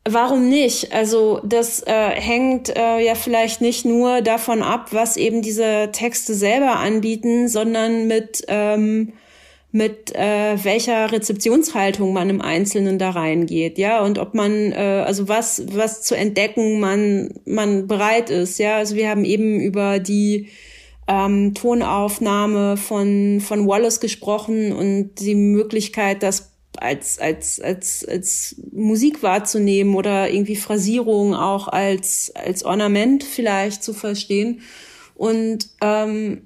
warum 0.09 0.49
nicht? 0.49 0.93
Also 0.93 1.41
das 1.45 1.83
äh, 1.87 2.11
hängt 2.11 2.75
äh, 2.77 2.99
ja 3.01 3.15
vielleicht 3.15 3.61
nicht 3.61 3.85
nur 3.85 4.23
davon 4.23 4.63
ab, 4.63 4.89
was 4.93 5.17
eben 5.17 5.43
diese 5.43 5.91
Texte 5.93 6.35
selber 6.35 6.77
anbieten, 6.77 7.49
sondern 7.49 8.07
mit 8.07 8.45
ähm, 8.49 9.13
mit 9.71 10.15
äh, 10.15 10.57
welcher 10.65 11.13
Rezeptionshaltung 11.13 12.13
man 12.13 12.31
im 12.31 12.41
Einzelnen 12.41 12.99
da 12.99 13.11
reingeht, 13.11 13.79
ja, 13.79 14.03
und 14.03 14.19
ob 14.19 14.35
man, 14.35 14.73
äh, 14.73 15.05
also 15.07 15.29
was, 15.29 15.63
was 15.73 16.03
zu 16.03 16.17
entdecken 16.17 16.81
man, 16.81 17.35
man 17.45 17.87
bereit 17.87 18.31
ist, 18.31 18.59
ja. 18.59 18.79
Also 18.79 18.97
wir 18.97 19.11
haben 19.11 19.25
eben 19.25 19.61
über 19.61 19.99
die 19.99 20.49
ähm, 21.07 21.55
Tonaufnahme 21.55 22.77
von, 22.77 23.41
von 23.41 23.67
Wallace 23.67 24.01
gesprochen 24.01 24.73
und 24.73 25.21
die 25.21 25.35
Möglichkeit, 25.35 26.23
das 26.23 26.53
als, 26.81 27.19
als, 27.19 27.61
als, 27.61 28.07
als 28.07 28.57
Musik 28.73 29.23
wahrzunehmen 29.23 29.95
oder 29.97 30.31
irgendwie 30.31 30.57
Phrasierung 30.57 31.35
auch 31.35 31.69
als, 31.69 32.33
als 32.35 32.65
Ornament 32.65 33.25
vielleicht 33.25 33.83
zu 33.83 33.93
verstehen. 33.93 34.61
Und 35.19 35.69
ähm, 35.81 36.43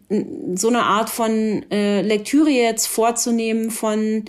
so 0.54 0.68
eine 0.68 0.82
Art 0.82 1.10
von 1.10 1.62
äh, 1.70 2.00
Lektüre 2.00 2.48
jetzt 2.48 2.86
vorzunehmen 2.86 3.70
von 3.70 4.24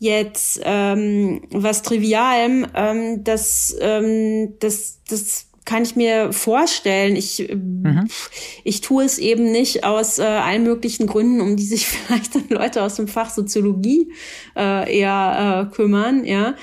jetzt 0.00 0.60
ähm, 0.64 1.42
was 1.52 1.82
Trivialem, 1.82 2.66
ähm, 2.74 3.22
das, 3.22 3.76
ähm, 3.80 4.58
das, 4.58 4.98
das 5.08 5.46
kann 5.64 5.84
ich 5.84 5.94
mir 5.94 6.32
vorstellen. 6.32 7.14
Ich, 7.14 7.48
mhm. 7.54 8.08
ich 8.64 8.80
tue 8.80 9.04
es 9.04 9.18
eben 9.18 9.52
nicht 9.52 9.84
aus 9.84 10.18
äh, 10.18 10.24
allen 10.24 10.64
möglichen 10.64 11.06
Gründen, 11.06 11.40
um 11.40 11.56
die 11.56 11.64
sich 11.64 11.86
vielleicht 11.86 12.34
dann 12.34 12.48
Leute 12.48 12.82
aus 12.82 12.96
dem 12.96 13.06
Fach 13.06 13.30
Soziologie 13.30 14.10
äh, 14.56 14.98
eher 14.98 15.68
äh, 15.70 15.74
kümmern, 15.74 16.24
ja. 16.24 16.56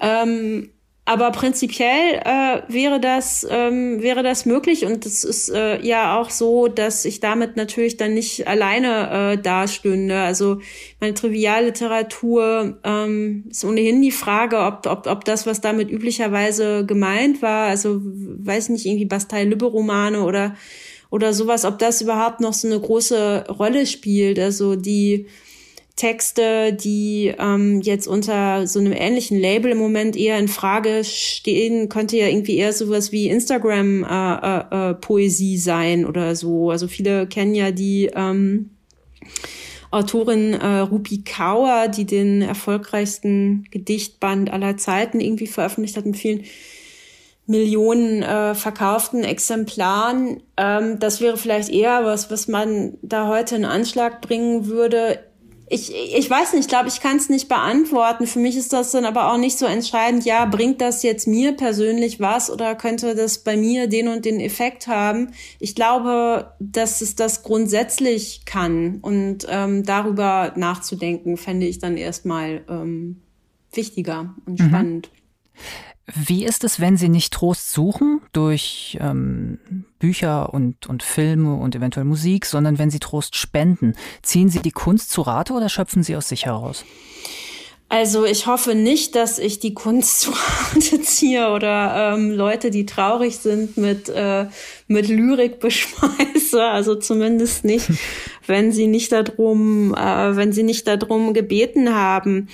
Ähm, 0.00 0.71
aber 1.04 1.32
prinzipiell 1.32 2.20
äh, 2.24 2.62
wäre 2.68 3.00
das 3.00 3.44
ähm, 3.50 4.00
wäre 4.02 4.22
das 4.22 4.46
möglich 4.46 4.86
und 4.86 5.04
es 5.04 5.24
ist 5.24 5.48
äh, 5.48 5.84
ja 5.84 6.16
auch 6.20 6.30
so, 6.30 6.68
dass 6.68 7.04
ich 7.04 7.18
damit 7.18 7.56
natürlich 7.56 7.96
dann 7.96 8.14
nicht 8.14 8.46
alleine 8.46 9.32
äh, 9.32 9.38
dastünde. 9.38 10.20
Also 10.20 10.60
meine 11.00 11.14
Trivialliteratur 11.14 12.78
ähm, 12.84 13.44
ist 13.50 13.64
ohnehin 13.64 14.00
die 14.00 14.12
Frage, 14.12 14.60
ob, 14.60 14.86
ob 14.86 15.08
ob 15.08 15.24
das, 15.24 15.44
was 15.44 15.60
damit 15.60 15.90
üblicherweise 15.90 16.86
gemeint 16.86 17.42
war, 17.42 17.66
also 17.66 18.00
weiß 18.02 18.68
nicht 18.68 18.86
irgendwie 18.86 19.06
Bastei-Lübbe-Romane 19.06 20.22
oder 20.22 20.54
oder 21.10 21.34
sowas, 21.34 21.64
ob 21.64 21.78
das 21.78 22.00
überhaupt 22.00 22.40
noch 22.40 22.54
so 22.54 22.68
eine 22.68 22.80
große 22.80 23.46
Rolle 23.48 23.86
spielt. 23.86 24.38
Also 24.38 24.76
die 24.76 25.26
Texte, 25.96 26.72
die 26.72 27.34
ähm, 27.38 27.82
jetzt 27.82 28.08
unter 28.08 28.66
so 28.66 28.78
einem 28.78 28.92
ähnlichen 28.92 29.38
Label 29.38 29.72
im 29.72 29.78
Moment 29.78 30.16
eher 30.16 30.38
in 30.38 30.48
Frage 30.48 31.04
stehen, 31.04 31.90
könnte 31.90 32.16
ja 32.16 32.28
irgendwie 32.28 32.56
eher 32.56 32.72
sowas 32.72 33.12
wie 33.12 33.28
Instagram-Poesie 33.28 35.44
äh, 35.44 35.52
äh, 35.52 35.56
äh 35.56 35.58
sein 35.58 36.06
oder 36.06 36.34
so. 36.34 36.70
Also 36.70 36.88
viele 36.88 37.26
kennen 37.26 37.54
ja 37.54 37.72
die 37.72 38.10
ähm, 38.14 38.70
Autorin 39.90 40.54
äh, 40.54 40.78
Rupi 40.78 41.24
Kaur, 41.24 41.88
die 41.88 42.06
den 42.06 42.40
erfolgreichsten 42.40 43.66
Gedichtband 43.70 44.50
aller 44.50 44.78
Zeiten 44.78 45.20
irgendwie 45.20 45.46
veröffentlicht 45.46 45.98
hat 45.98 46.06
mit 46.06 46.16
vielen 46.16 46.44
Millionen 47.46 48.22
äh, 48.22 48.54
verkauften 48.54 49.24
Exemplaren. 49.24 50.42
Ähm, 50.56 50.98
das 50.98 51.20
wäre 51.20 51.36
vielleicht 51.36 51.68
eher 51.68 52.06
was, 52.06 52.30
was 52.30 52.48
man 52.48 52.94
da 53.02 53.28
heute 53.28 53.56
in 53.56 53.66
Anschlag 53.66 54.22
bringen 54.22 54.64
würde 54.66 55.18
ich, 55.72 55.90
ich 55.94 56.28
weiß 56.28 56.52
nicht, 56.52 56.64
ich 56.64 56.68
glaube, 56.68 56.88
ich 56.88 57.00
kann 57.00 57.16
es 57.16 57.30
nicht 57.30 57.48
beantworten. 57.48 58.26
Für 58.26 58.38
mich 58.38 58.56
ist 58.56 58.74
das 58.74 58.90
dann 58.90 59.06
aber 59.06 59.32
auch 59.32 59.38
nicht 59.38 59.58
so 59.58 59.64
entscheidend, 59.64 60.26
ja, 60.26 60.44
bringt 60.44 60.82
das 60.82 61.02
jetzt 61.02 61.26
mir 61.26 61.52
persönlich 61.52 62.20
was 62.20 62.50
oder 62.50 62.74
könnte 62.74 63.14
das 63.14 63.38
bei 63.38 63.56
mir 63.56 63.86
den 63.86 64.08
und 64.08 64.26
den 64.26 64.38
Effekt 64.38 64.86
haben? 64.86 65.32
Ich 65.58 65.74
glaube, 65.74 66.52
dass 66.60 67.00
es 67.00 67.16
das 67.16 67.42
grundsätzlich 67.42 68.44
kann 68.44 68.98
und 69.00 69.46
ähm, 69.48 69.82
darüber 69.82 70.52
nachzudenken, 70.56 71.38
fände 71.38 71.66
ich 71.66 71.78
dann 71.78 71.96
erstmal 71.96 72.64
ähm, 72.68 73.22
wichtiger 73.72 74.34
und 74.44 74.60
mhm. 74.60 75.02
Wie 76.06 76.44
ist 76.44 76.64
es, 76.64 76.80
wenn 76.80 76.96
Sie 76.96 77.08
nicht 77.08 77.32
Trost 77.32 77.72
suchen 77.72 78.20
durch 78.32 78.98
ähm, 79.00 79.58
Bücher 80.00 80.52
und, 80.52 80.88
und 80.88 81.02
Filme 81.02 81.54
und 81.54 81.76
eventuell 81.76 82.04
Musik, 82.04 82.44
sondern 82.44 82.78
wenn 82.78 82.90
Sie 82.90 82.98
Trost 82.98 83.36
spenden? 83.36 83.94
Ziehen 84.20 84.48
Sie 84.48 84.58
die 84.58 84.72
Kunst 84.72 85.10
zu 85.10 85.22
Rate 85.22 85.52
oder 85.52 85.68
schöpfen 85.68 86.02
Sie 86.02 86.16
aus 86.16 86.28
sich 86.28 86.46
heraus? 86.46 86.84
Also 87.88 88.24
ich 88.24 88.46
hoffe 88.46 88.74
nicht, 88.74 89.14
dass 89.14 89.38
ich 89.38 89.60
die 89.60 89.74
Kunst 89.74 90.20
zu 90.22 90.32
Rate 90.32 91.02
ziehe 91.02 91.50
oder 91.52 92.14
ähm, 92.14 92.32
Leute, 92.32 92.70
die 92.70 92.84
traurig 92.84 93.36
sind, 93.36 93.76
mit, 93.76 94.08
äh, 94.08 94.46
mit 94.88 95.08
Lyrik 95.08 95.60
beschmeiße. 95.60 96.64
Also 96.64 96.96
zumindest 96.96 97.64
nicht, 97.64 97.86
wenn 98.48 98.72
sie 98.72 98.88
nicht 98.88 99.12
darum, 99.12 99.94
äh, 99.94 100.34
wenn 100.34 100.52
sie 100.52 100.64
nicht 100.64 100.88
darum 100.88 101.32
gebeten 101.32 101.94
haben 101.94 102.48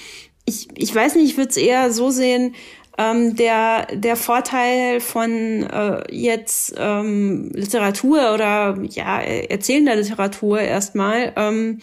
ich, 0.48 0.68
ich 0.76 0.94
weiß 0.94 1.14
nicht, 1.16 1.32
ich 1.32 1.36
würde 1.36 1.50
es 1.50 1.56
eher 1.56 1.92
so 1.92 2.10
sehen, 2.10 2.54
ähm, 2.98 3.36
der, 3.36 3.86
der 3.94 4.16
Vorteil 4.16 5.00
von 5.00 5.62
äh, 5.62 6.02
jetzt 6.10 6.74
ähm, 6.76 7.50
Literatur 7.54 8.34
oder 8.34 8.76
ja, 8.82 9.20
erzählender 9.20 9.94
Literatur 9.96 10.58
erstmal, 10.60 11.32
ähm, 11.36 11.78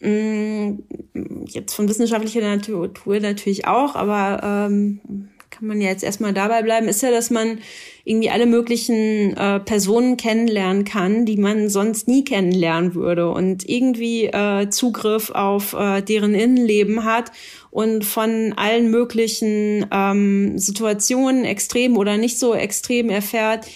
mh, 0.00 0.78
mm, 1.14 1.44
jetzt 1.46 1.74
von 1.74 1.88
wissenschaftlicher 1.88 2.40
Natur 2.42 2.92
natürlich 3.20 3.66
auch, 3.66 3.96
aber 3.96 4.68
ähm, 4.70 5.30
kann 5.58 5.68
man 5.68 5.80
ja 5.80 5.88
jetzt 5.88 6.04
erstmal 6.04 6.34
dabei 6.34 6.62
bleiben, 6.62 6.86
ist 6.86 7.02
ja, 7.02 7.10
dass 7.10 7.30
man 7.30 7.60
irgendwie 8.04 8.28
alle 8.28 8.44
möglichen 8.44 9.34
äh, 9.36 9.58
Personen 9.60 10.18
kennenlernen 10.18 10.84
kann, 10.84 11.24
die 11.24 11.38
man 11.38 11.70
sonst 11.70 12.08
nie 12.08 12.24
kennenlernen 12.24 12.94
würde. 12.94 13.30
Und 13.30 13.66
irgendwie 13.66 14.26
äh, 14.26 14.68
Zugriff 14.68 15.30
auf 15.30 15.72
äh, 15.72 16.02
deren 16.02 16.34
Innenleben 16.34 17.04
hat 17.04 17.32
und 17.70 18.04
von 18.04 18.52
allen 18.56 18.90
möglichen 18.90 19.86
ähm, 19.90 20.58
Situationen, 20.58 21.46
extrem 21.46 21.96
oder 21.96 22.18
nicht 22.18 22.38
so 22.38 22.54
extrem 22.54 23.08
erfährt, 23.08 23.66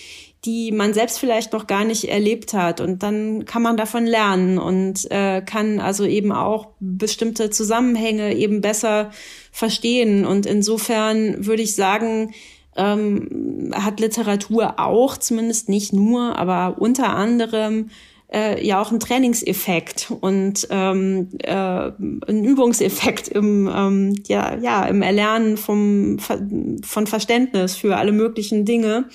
die 0.45 0.73
man 0.73 0.95
selbst 0.95 1.19
vielleicht 1.19 1.53
noch 1.53 1.67
gar 1.67 1.85
nicht 1.85 2.05
erlebt 2.05 2.55
hat. 2.55 2.81
Und 2.81 3.03
dann 3.03 3.45
kann 3.45 3.63
man 3.63 3.77
davon 3.77 4.07
lernen 4.07 4.59
und 4.59 5.11
äh, 5.11 5.43
kann 5.43 5.81
also 5.81 6.05
eben 6.05 6.33
auch 6.33 6.69
bestimmte 6.81 7.51
Zusammenhänge 7.51 8.35
eben 8.35 8.61
besser 8.61 9.11
verstehen. 9.53 10.25
Und 10.25 10.47
insofern 10.47 11.47
würde 11.47 11.63
ich 11.63 11.75
sagen, 11.75 12.33
ähm, 12.77 13.73
hat 13.75 14.01
Literatur 14.01 14.79
auch, 14.79 15.19
zumindest 15.19 15.69
nicht 15.69 15.93
nur, 15.93 16.39
aber 16.39 16.77
unter 16.81 17.11
anderem 17.11 17.91
äh, 18.33 18.65
ja 18.65 18.81
auch 18.81 18.91
einen 18.91 19.01
Trainingseffekt 19.01 20.13
und 20.21 20.67
ähm, 20.71 21.29
äh, 21.43 21.53
einen 21.53 22.45
Übungseffekt 22.45 23.29
im 23.29 23.69
ähm, 23.69 24.15
ja 24.29 24.57
ja 24.57 24.87
im 24.87 25.03
Erlernen 25.03 25.57
vom 25.57 26.19
von 26.19 27.07
Verständnis 27.07 27.77
für 27.77 27.97
alle 27.97 28.13
möglichen 28.13 28.65
Dinge 28.65 29.07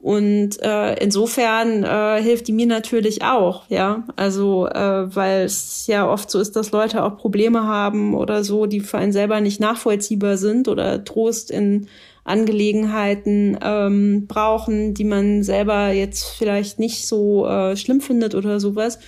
und 0.00 0.62
äh, 0.62 0.94
insofern 1.02 1.82
äh, 1.82 2.22
hilft 2.22 2.46
die 2.46 2.52
mir 2.52 2.66
natürlich 2.66 3.22
auch, 3.22 3.64
ja. 3.68 4.04
Also, 4.14 4.68
äh, 4.68 5.14
weil 5.14 5.44
es 5.44 5.88
ja 5.88 6.08
oft 6.08 6.30
so 6.30 6.38
ist, 6.38 6.54
dass 6.54 6.70
Leute 6.70 7.02
auch 7.02 7.16
Probleme 7.16 7.64
haben 7.64 8.14
oder 8.14 8.44
so, 8.44 8.66
die 8.66 8.80
für 8.80 8.98
einen 8.98 9.12
selber 9.12 9.40
nicht 9.40 9.60
nachvollziehbar 9.60 10.36
sind 10.36 10.68
oder 10.68 11.04
Trost 11.04 11.50
in 11.50 11.88
Angelegenheiten 12.22 13.58
ähm, 13.60 14.26
brauchen, 14.28 14.94
die 14.94 15.04
man 15.04 15.42
selber 15.42 15.90
jetzt 15.90 16.28
vielleicht 16.28 16.78
nicht 16.78 17.08
so 17.08 17.46
äh, 17.48 17.76
schlimm 17.76 18.00
findet 18.00 18.36
oder 18.36 18.60
sowas. 18.60 19.00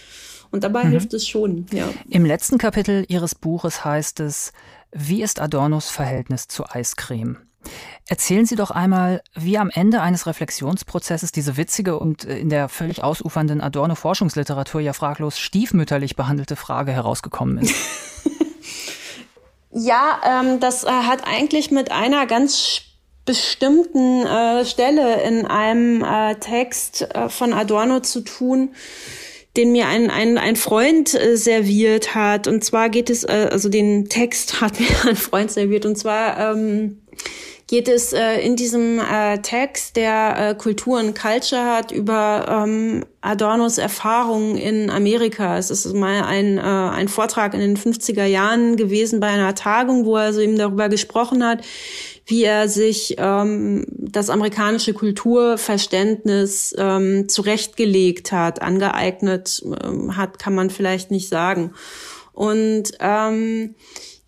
Und 0.51 0.65
dabei 0.65 0.85
mhm. 0.85 0.91
hilft 0.91 1.15
es 1.15 1.29
schon, 1.29 1.67
ja. 1.73 1.89
Im 2.09 2.25
letzten 2.25 2.59
Kapitel 2.59 3.05
Ihres 3.07 3.37
Buches 3.37 3.85
heißt 3.85 4.19
es, 4.19 4.53
wie 4.91 5.23
ist 5.23 5.41
Adornos 5.41 5.89
Verhältnis 5.89 6.49
zu 6.49 6.65
Eiscreme? 6.67 7.39
Erzählen 8.09 8.45
Sie 8.45 8.57
doch 8.57 8.71
einmal, 8.71 9.23
wie 9.35 9.57
am 9.57 9.71
Ende 9.71 10.01
eines 10.01 10.27
Reflexionsprozesses 10.27 11.31
diese 11.31 11.57
witzige 11.57 11.99
und 11.99 12.25
äh, 12.25 12.39
in 12.39 12.49
der 12.49 12.69
völlig 12.69 13.05
ausufernden 13.05 13.61
Adorno-Forschungsliteratur 13.61 14.81
ja 14.81 14.93
fraglos 14.93 15.39
stiefmütterlich 15.39 16.17
behandelte 16.17 16.57
Frage 16.57 16.93
herausgekommen 16.93 17.59
ist. 17.59 17.75
ja, 19.71 20.21
ähm, 20.27 20.61
das 20.61 20.85
äh, 20.85 20.89
hat 20.89 21.27
eigentlich 21.27 21.71
mit 21.71 21.93
einer 21.93 22.27
ganz 22.27 22.83
bestimmten 23.27 24.27
äh, 24.27 24.65
Stelle 24.65 25.23
in 25.23 25.47
einem 25.47 26.03
äh, 26.03 26.35
Text 26.37 27.03
äh, 27.15 27.29
von 27.29 27.53
Adorno 27.53 28.01
zu 28.01 28.23
tun, 28.23 28.71
den 29.57 29.71
mir 29.71 29.87
ein, 29.87 30.11
ein, 30.11 30.37
ein 30.37 30.57
Freund 30.57 31.15
äh, 31.15 31.37
serviert 31.37 32.17
hat. 32.17 32.49
Und 32.49 32.65
zwar 32.65 32.89
geht 32.89 33.09
es, 33.09 33.23
äh, 33.23 33.49
also 33.53 33.69
den 33.69 34.09
Text 34.09 34.61
hat 34.61 34.81
mir 34.81 35.09
ein 35.09 35.17
Freund 35.17 35.53
serviert. 35.53 35.87
Und 35.87 35.97
zwar 35.97 36.55
ähm, 36.55 37.03
geht 37.71 37.87
es 37.87 38.13
äh, 38.13 38.41
in 38.41 38.57
diesem 38.57 38.99
äh, 38.99 39.39
Text, 39.43 39.95
der 39.95 40.35
äh, 40.37 40.55
Kultur 40.57 40.99
und 40.99 41.17
Culture 41.17 41.65
hat, 41.65 41.93
über 41.93 42.65
ähm, 42.65 43.05
Adornos 43.21 43.79
Erfahrungen 43.79 44.57
in 44.57 44.91
Amerika. 44.91 45.57
Es 45.57 45.71
ist 45.71 45.95
mal 45.95 46.25
ein, 46.25 46.59
äh, 46.59 46.63
ein 46.63 47.07
Vortrag 47.07 47.55
in 47.55 47.61
den 47.61 47.77
50er 47.77 48.25
Jahren 48.25 48.75
gewesen 48.75 49.21
bei 49.21 49.29
einer 49.29 49.55
Tagung, 49.55 50.05
wo 50.05 50.17
er 50.17 50.33
so 50.33 50.41
eben 50.41 50.59
darüber 50.59 50.89
gesprochen 50.89 51.47
hat, 51.47 51.65
wie 52.27 52.43
er 52.43 52.69
sich 52.69 53.15
ähm, 53.19 53.87
das 53.89 54.31
amerikanische 54.31 54.93
Kulturverständnis 54.93 56.75
ähm, 56.77 57.29
zurechtgelegt 57.29 58.33
hat, 58.33 58.63
angeeignet 58.63 59.63
ähm, 59.85 60.17
hat, 60.17 60.41
kann 60.41 60.57
man 60.57 60.71
vielleicht 60.71 61.13
nicht 61.13 61.29
sagen. 61.29 61.73
Und 62.33 62.91
ähm, 62.99 63.77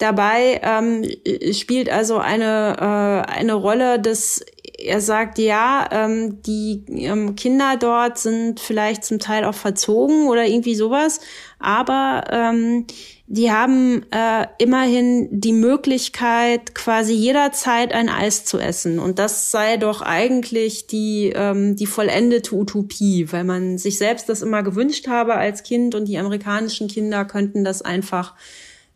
Dabei 0.02 0.60
ähm, 0.64 1.08
spielt 1.52 1.88
also 1.88 2.18
eine, 2.18 2.74
äh, 2.76 3.32
eine 3.38 3.54
Rolle, 3.54 4.00
dass 4.00 4.44
er 4.76 5.00
sagt, 5.00 5.38
ja, 5.38 5.88
ähm, 5.92 6.42
die 6.42 6.82
ähm, 6.88 7.36
Kinder 7.36 7.76
dort 7.78 8.18
sind 8.18 8.58
vielleicht 8.58 9.04
zum 9.04 9.20
Teil 9.20 9.44
auch 9.44 9.54
verzogen 9.54 10.26
oder 10.26 10.44
irgendwie 10.44 10.74
sowas, 10.74 11.20
aber 11.60 12.24
ähm, 12.32 12.88
die 13.28 13.52
haben 13.52 14.04
äh, 14.10 14.48
immerhin 14.58 15.28
die 15.30 15.52
Möglichkeit, 15.52 16.74
quasi 16.74 17.12
jederzeit 17.12 17.94
ein 17.94 18.08
Eis 18.08 18.44
zu 18.44 18.58
essen. 18.58 18.98
Und 18.98 19.20
das 19.20 19.52
sei 19.52 19.76
doch 19.76 20.02
eigentlich 20.02 20.88
die, 20.88 21.32
ähm, 21.32 21.76
die 21.76 21.86
vollendete 21.86 22.56
Utopie, 22.56 23.30
weil 23.30 23.44
man 23.44 23.78
sich 23.78 23.98
selbst 23.98 24.28
das 24.28 24.42
immer 24.42 24.64
gewünscht 24.64 25.06
habe 25.06 25.34
als 25.34 25.62
Kind 25.62 25.94
und 25.94 26.08
die 26.08 26.18
amerikanischen 26.18 26.88
Kinder 26.88 27.24
könnten 27.24 27.62
das 27.62 27.82
einfach 27.82 28.34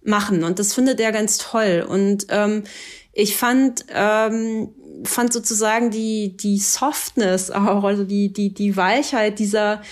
machen. 0.06 0.44
Und 0.44 0.58
das 0.58 0.74
findet 0.74 1.00
er 1.00 1.12
ganz 1.12 1.38
toll. 1.38 1.84
Und 1.88 2.26
ähm, 2.30 2.64
ich 3.12 3.36
fand, 3.36 3.86
ähm, 3.94 4.68
fand 5.04 5.32
sozusagen 5.32 5.90
die, 5.90 6.36
die 6.36 6.58
Softness 6.58 7.50
auch, 7.50 7.84
also 7.84 8.04
die, 8.04 8.32
die, 8.32 8.52
die 8.52 8.76
Weichheit 8.76 9.38
dieser 9.38 9.82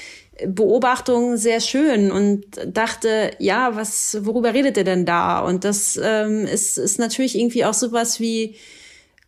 Beobachtung 0.47 1.37
sehr 1.37 1.61
schön 1.61 2.11
und 2.11 2.45
dachte, 2.67 3.31
ja, 3.39 3.77
was, 3.77 4.19
worüber 4.23 4.53
redet 4.53 4.77
er 4.77 4.85
denn 4.85 5.07
da? 5.07 5.39
Und 5.41 5.65
das 5.65 5.99
ähm, 6.03 6.47
ist, 6.47 6.77
ist 6.77 6.99
natürlich 6.99 7.39
irgendwie 7.39 7.65
auch 7.65 7.75
sowas 7.75 8.19
wie 8.19 8.57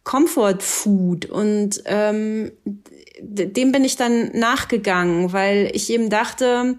Comfort 0.02 0.58
Food 0.60 1.26
und 1.26 1.82
ähm, 1.86 2.52
dem 3.20 3.72
bin 3.72 3.84
ich 3.84 3.96
dann 3.96 4.30
nachgegangen, 4.34 5.32
weil 5.32 5.70
ich 5.72 5.90
eben 5.90 6.10
dachte, 6.10 6.76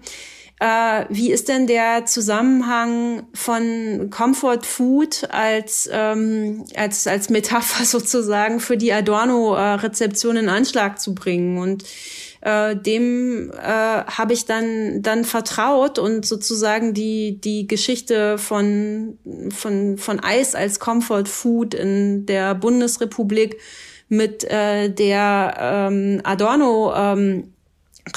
äh, 0.60 1.04
wie 1.08 1.30
ist 1.30 1.48
denn 1.48 1.66
der 1.66 2.04
Zusammenhang 2.06 3.28
von 3.32 4.10
Comfort 4.10 4.62
Food 4.64 5.28
als, 5.30 5.88
ähm, 5.92 6.64
als, 6.74 7.06
als 7.06 7.30
Metapher 7.30 7.84
sozusagen 7.86 8.60
für 8.60 8.76
die 8.76 8.92
Adorno-Rezeption 8.92 10.36
in 10.36 10.48
Anschlag 10.48 11.00
zu 11.00 11.14
bringen? 11.14 11.58
Und 11.58 11.84
äh, 12.40 12.76
dem 12.76 13.50
äh, 13.50 13.56
habe 13.62 14.32
ich 14.32 14.46
dann 14.46 15.02
dann 15.02 15.24
vertraut 15.24 15.98
und 15.98 16.24
sozusagen 16.24 16.94
die 16.94 17.40
die 17.40 17.66
Geschichte 17.66 18.38
von 18.38 19.18
von 19.50 19.98
von 19.98 20.20
Eis 20.20 20.54
als 20.54 20.78
Comfort 20.78 21.26
Food 21.26 21.74
in 21.74 22.26
der 22.26 22.54
Bundesrepublik 22.54 23.58
mit 24.08 24.44
äh, 24.44 24.88
der 24.88 25.88
ähm, 25.90 26.20
Adorno 26.22 26.94
ähm, 26.94 27.52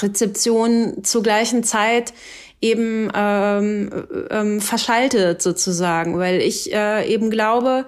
Rezeption 0.00 1.04
zur 1.04 1.22
gleichen 1.22 1.64
Zeit 1.64 2.12
eben 2.60 3.10
ähm, 3.14 3.90
ähm, 4.30 4.60
verschaltet 4.60 5.42
sozusagen, 5.42 6.18
weil 6.18 6.40
ich 6.40 6.72
äh, 6.72 7.12
eben 7.12 7.30
glaube, 7.30 7.86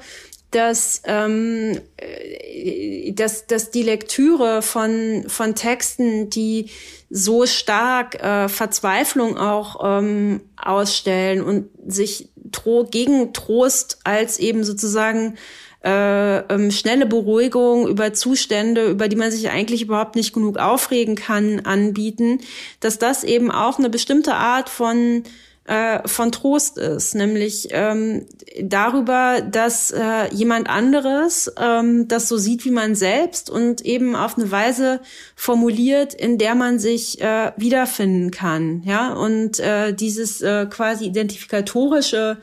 dass, 0.51 1.03
ähm, 1.07 1.81
äh, 1.97 3.13
dass, 3.13 3.47
dass 3.47 3.71
die 3.71 3.83
Lektüre 3.83 4.63
von, 4.63 5.25
von 5.29 5.55
Texten, 5.55 6.31
die 6.31 6.71
so 7.11 7.47
stark 7.47 8.23
äh, 8.23 8.49
Verzweiflung 8.49 9.37
auch 9.37 9.81
ähm, 9.85 10.41
ausstellen 10.57 11.43
und 11.43 11.69
sich 11.87 12.31
tro 12.53 12.85
gegen 12.85 13.33
Trost 13.33 13.99
als 14.05 14.39
eben 14.39 14.65
sozusagen 14.65 15.37
äh, 15.85 16.39
ähm, 16.39 16.71
schnelle 16.71 17.07
Beruhigung 17.07 17.87
über 17.87 18.13
Zustände, 18.15 18.87
über 18.87 19.09
die 19.09 19.17
man 19.17 19.31
sich 19.31 19.51
eigentlich 19.51 19.83
überhaupt 19.83 20.17
nicht 20.17 20.33
genug 20.33 20.59
aufregen 20.59 21.15
kann, 21.15 21.61
anbieten, 21.61 22.41
dass 22.81 22.99
das 22.99 23.23
eben 23.23 23.51
auch 23.51 23.79
eine 23.79 23.91
bestimmte 23.91 24.35
Art 24.35 24.71
von 24.71 25.25
äh, 25.67 26.07
von 26.07 26.31
Trost 26.31 26.77
ist, 26.77 27.15
nämlich 27.15 27.69
ähm, 27.71 28.27
darüber, 28.61 29.41
dass 29.41 29.91
äh, 29.91 30.33
jemand 30.33 30.69
anderes 30.69 31.51
ähm, 31.59 32.07
das 32.07 32.29
so 32.29 32.37
sieht 32.37 32.67
wie 32.67 32.71
man 32.71 32.95
selbst 32.95 33.49
und 33.49 33.81
eben 33.81 34.15
auf 34.15 34.37
eine 34.37 34.51
Weise 34.51 35.01
formuliert, 35.35 36.13
in 36.13 36.37
der 36.37 36.55
man 36.55 36.79
sich 36.79 37.21
äh, 37.23 37.53
wiederfinden 37.57 38.31
kann, 38.31 38.83
ja? 38.85 39.15
Und 39.15 39.59
äh, 39.59 39.95
dieses 39.95 40.43
äh, 40.43 40.67
quasi 40.67 41.07
identifikatorische 41.07 42.39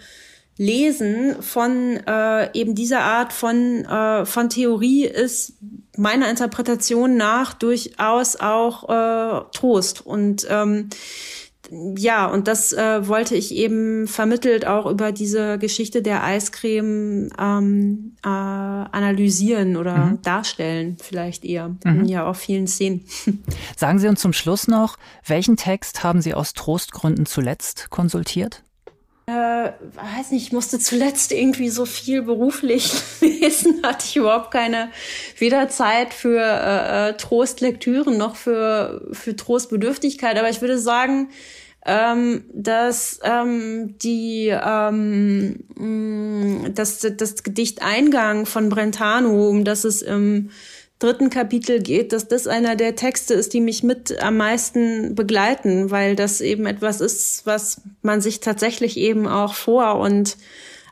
Lesen 0.61 1.41
von 1.41 1.97
äh, 2.05 2.51
eben 2.53 2.75
dieser 2.75 3.01
Art 3.01 3.33
von, 3.33 3.83
äh, 3.83 4.27
von 4.27 4.47
Theorie 4.47 5.05
ist 5.05 5.53
meiner 5.97 6.29
Interpretation 6.29 7.17
nach 7.17 7.55
durchaus 7.55 8.35
auch 8.35 8.87
äh, 8.87 9.41
Trost. 9.53 10.05
Und 10.05 10.45
ähm, 10.51 10.89
ja, 11.97 12.27
und 12.27 12.47
das 12.47 12.73
äh, 12.73 13.07
wollte 13.07 13.35
ich 13.35 13.55
eben 13.55 14.05
vermittelt 14.05 14.67
auch 14.67 14.85
über 14.85 15.11
diese 15.11 15.57
Geschichte 15.57 16.03
der 16.03 16.23
Eiscreme 16.23 17.29
ähm, 17.39 18.15
äh, 18.23 18.27
analysieren 18.27 19.77
oder 19.77 19.97
mhm. 19.97 20.21
darstellen, 20.21 20.97
vielleicht 21.01 21.43
eher. 21.43 21.75
Mhm. 21.83 22.05
Ja, 22.05 22.27
auf 22.27 22.37
vielen 22.37 22.67
Szenen. 22.67 23.03
Sagen 23.75 23.97
Sie 23.97 24.07
uns 24.07 24.21
zum 24.21 24.33
Schluss 24.33 24.67
noch, 24.67 24.97
welchen 25.25 25.57
Text 25.57 26.03
haben 26.03 26.21
Sie 26.21 26.35
aus 26.35 26.53
Trostgründen 26.53 27.25
zuletzt 27.25 27.89
konsultiert? 27.89 28.63
Äh, 29.27 29.31
weiß 29.93 30.31
nicht, 30.31 30.47
ich 30.47 30.51
musste 30.51 30.79
zuletzt 30.79 31.31
irgendwie 31.31 31.69
so 31.69 31.85
viel 31.85 32.23
beruflich 32.23 32.91
lesen, 33.21 33.81
hatte 33.83 34.05
ich 34.05 34.15
überhaupt 34.17 34.51
keine, 34.51 34.89
weder 35.37 35.69
Zeit 35.69 36.13
für 36.13 36.39
äh, 36.39 37.09
äh, 37.09 37.13
Trostlektüren 37.17 38.17
noch 38.17 38.35
für, 38.35 39.07
für 39.11 39.35
Trostbedürftigkeit. 39.35 40.37
Aber 40.37 40.49
ich 40.49 40.61
würde 40.61 40.79
sagen, 40.79 41.29
ähm, 41.85 42.43
dass 42.53 43.19
ähm, 43.23 43.95
die 43.99 44.49
ähm, 44.49 45.63
mm, 45.75 46.73
das, 46.73 46.99
das 46.99 47.43
Gedicht 47.43 47.81
Eingang 47.81 48.45
von 48.45 48.69
Brentano, 48.69 49.49
um 49.49 49.63
das 49.63 49.83
es 49.83 50.01
im 50.01 50.51
dritten 51.01 51.29
Kapitel 51.29 51.81
geht, 51.81 52.13
dass 52.13 52.27
das 52.27 52.47
einer 52.47 52.75
der 52.75 52.95
Texte 52.95 53.33
ist, 53.33 53.53
die 53.53 53.61
mich 53.61 53.83
mit 53.83 54.21
am 54.21 54.37
meisten 54.37 55.15
begleiten, 55.15 55.91
weil 55.91 56.15
das 56.15 56.41
eben 56.41 56.65
etwas 56.65 57.01
ist, 57.01 57.45
was 57.45 57.81
man 58.01 58.21
sich 58.21 58.39
tatsächlich 58.39 58.97
eben 58.97 59.27
auch 59.27 59.53
vor 59.53 59.95
und 59.95 60.37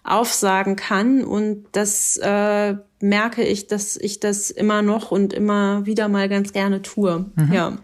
aufsagen 0.03 0.75
kann. 0.75 1.23
Und 1.23 1.67
das 1.73 2.17
äh, 2.17 2.75
merke 2.99 3.43
ich, 3.43 3.67
dass 3.67 3.97
ich 3.97 4.19
das 4.19 4.49
immer 4.49 4.81
noch 4.81 5.11
und 5.11 5.33
immer 5.33 5.85
wieder 5.85 6.07
mal 6.07 6.27
ganz 6.27 6.53
gerne 6.53 6.81
tue. 6.81 7.25
Mhm. 7.35 7.53
Ja. 7.53 7.77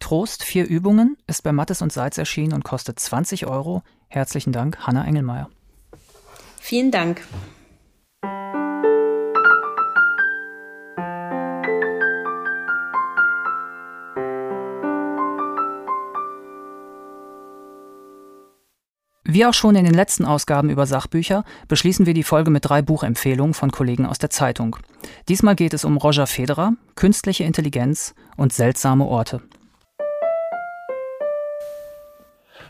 Trost, 0.00 0.42
vier 0.42 0.66
Übungen, 0.66 1.16
ist 1.26 1.42
bei 1.42 1.52
Mattes 1.52 1.82
und 1.82 1.92
Seitz 1.92 2.18
erschienen 2.18 2.52
und 2.52 2.64
kostet 2.64 2.98
20 2.98 3.46
Euro. 3.46 3.82
Herzlichen 4.08 4.52
Dank, 4.52 4.78
Hanna 4.80 5.04
Engelmeier. 5.04 5.50
Vielen 6.60 6.90
Dank. 6.90 7.22
Wie 19.34 19.44
auch 19.46 19.52
schon 19.52 19.74
in 19.74 19.84
den 19.84 19.94
letzten 19.94 20.26
Ausgaben 20.26 20.70
über 20.70 20.86
Sachbücher, 20.86 21.42
beschließen 21.66 22.06
wir 22.06 22.14
die 22.14 22.22
Folge 22.22 22.52
mit 22.52 22.68
drei 22.68 22.82
Buchempfehlungen 22.82 23.52
von 23.52 23.72
Kollegen 23.72 24.06
aus 24.06 24.20
der 24.20 24.30
Zeitung. 24.30 24.76
Diesmal 25.28 25.56
geht 25.56 25.74
es 25.74 25.84
um 25.84 25.96
Roger 25.96 26.28
Federer, 26.28 26.74
künstliche 26.94 27.42
Intelligenz 27.42 28.14
und 28.36 28.52
seltsame 28.52 29.04
Orte. 29.06 29.42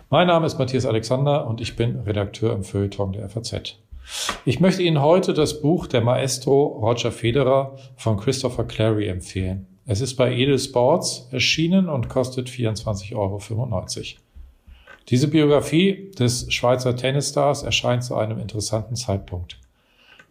Mein 0.09 0.27
Name 0.27 0.47
ist 0.47 0.59
Matthias 0.59 0.87
Alexander 0.87 1.47
und 1.47 1.61
ich 1.61 1.77
bin 1.77 2.01
Redakteur 2.01 2.55
im 2.55 2.65
Feuilleton 2.65 3.13
der 3.13 3.29
FAZ. 3.29 3.77
Ich 4.47 4.59
möchte 4.59 4.83
Ihnen 4.83 5.03
heute 5.03 5.35
das 5.35 5.61
Buch 5.61 5.87
Der 5.87 6.01
Maestro 6.01 6.65
Roger 6.65 7.13
Federer 7.13 7.77
von 7.97 8.17
Christopher 8.17 8.65
Clary 8.65 9.09
empfehlen. 9.09 9.67
Es 9.85 10.01
ist 10.01 10.17
bei 10.17 10.35
Edel 10.35 10.59
Sports 10.59 11.29
erschienen 11.31 11.91
und 11.91 12.09
kostet 12.09 12.49
24,95 12.49 13.15
Euro. 13.17 14.24
Diese 15.09 15.29
Biografie 15.29 16.13
des 16.19 16.53
Schweizer 16.53 16.97
Tennisstars 16.97 17.63
erscheint 17.63 18.05
zu 18.05 18.17
einem 18.17 18.39
interessanten 18.39 18.97
Zeitpunkt. 18.97 19.59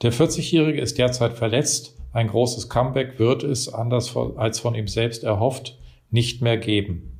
Der 0.01 0.11
40-Jährige 0.11 0.81
ist 0.81 0.97
derzeit 0.97 1.33
verletzt. 1.33 1.95
Ein 2.11 2.27
großes 2.27 2.69
Comeback 2.69 3.19
wird 3.19 3.43
es, 3.43 3.71
anders 3.71 4.15
als 4.35 4.59
von 4.59 4.75
ihm 4.75 4.87
selbst 4.87 5.23
erhofft, 5.23 5.77
nicht 6.09 6.41
mehr 6.41 6.57
geben. 6.57 7.17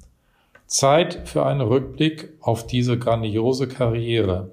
Zeit 0.66 1.28
für 1.30 1.46
einen 1.46 1.62
Rückblick 1.62 2.34
auf 2.40 2.66
diese 2.66 2.98
grandiose 2.98 3.68
Karriere. 3.68 4.52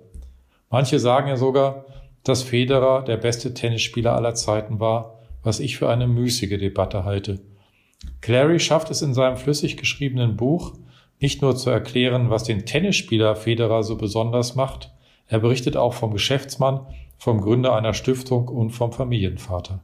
Manche 0.69 0.99
sagen 0.99 1.29
ja 1.29 1.37
sogar, 1.37 1.87
dass 2.23 2.43
Federer 2.43 3.03
der 3.03 3.17
beste 3.17 3.55
Tennisspieler 3.55 4.15
aller 4.15 4.35
Zeiten 4.35 4.79
war, 4.79 5.19
was 5.43 5.59
ich 5.59 5.79
für 5.79 5.89
eine 5.89 6.07
müßige 6.07 6.59
Debatte 6.59 7.05
halte. 7.05 7.41
Clary 8.21 8.61
schafft 8.61 8.91
es 8.91 9.01
in 9.01 9.15
seinem 9.15 9.39
flüssig 9.39 9.79
geschriebenen 9.79 10.37
Buch, 10.37 10.75
nicht 11.21 11.43
nur 11.43 11.57
zu 11.57 11.71
erklären, 11.71 12.31
was 12.31 12.45
den 12.45 12.67
Tennisspieler 12.67 13.37
Federer 13.37 13.83
so 13.83 13.97
besonders 13.97 14.55
macht, 14.55 14.91
er 15.27 15.39
berichtet 15.39 15.77
auch 15.77 15.95
vom 15.95 16.13
Geschäftsmann, 16.13 16.87
vom 17.17 17.41
Gründer 17.41 17.77
einer 17.77 17.95
Stiftung 17.95 18.49
und 18.49 18.71
vom 18.71 18.93
Familienvater. 18.93 19.81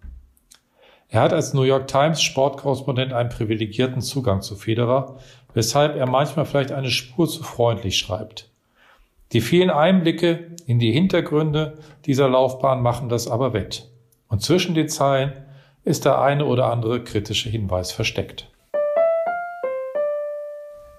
Er 1.09 1.21
hat 1.21 1.33
als 1.33 1.55
New 1.55 1.63
York 1.63 1.87
Times 1.87 2.21
Sportkorrespondent 2.21 3.13
einen 3.13 3.29
privilegierten 3.29 4.01
Zugang 4.01 4.43
zu 4.43 4.57
Federer, 4.57 5.19
weshalb 5.55 5.95
er 5.95 6.07
manchmal 6.07 6.47
vielleicht 6.47 6.73
eine 6.73 6.91
Spur 6.91 7.29
zu 7.29 7.45
freundlich 7.45 7.97
schreibt. 7.97 8.51
Die 9.33 9.41
vielen 9.41 9.71
Einblicke 9.71 10.57
in 10.67 10.79
die 10.79 10.93
Hintergründe 10.93 11.79
dieser 12.07 12.29
Laufbahn 12.29 12.83
machen 12.83 13.09
das 13.09 13.29
aber 13.29 13.53
wett. 13.53 13.89
Und 14.29 14.43
zwischen 14.43 14.75
den 14.75 14.89
Zeilen 14.89 15.33
ist 15.85 16.05
der 16.05 16.21
eine 16.21 16.47
oder 16.47 16.73
andere 16.73 17.05
kritische 17.05 17.49
Hinweis 17.49 17.93
versteckt. 17.93 18.51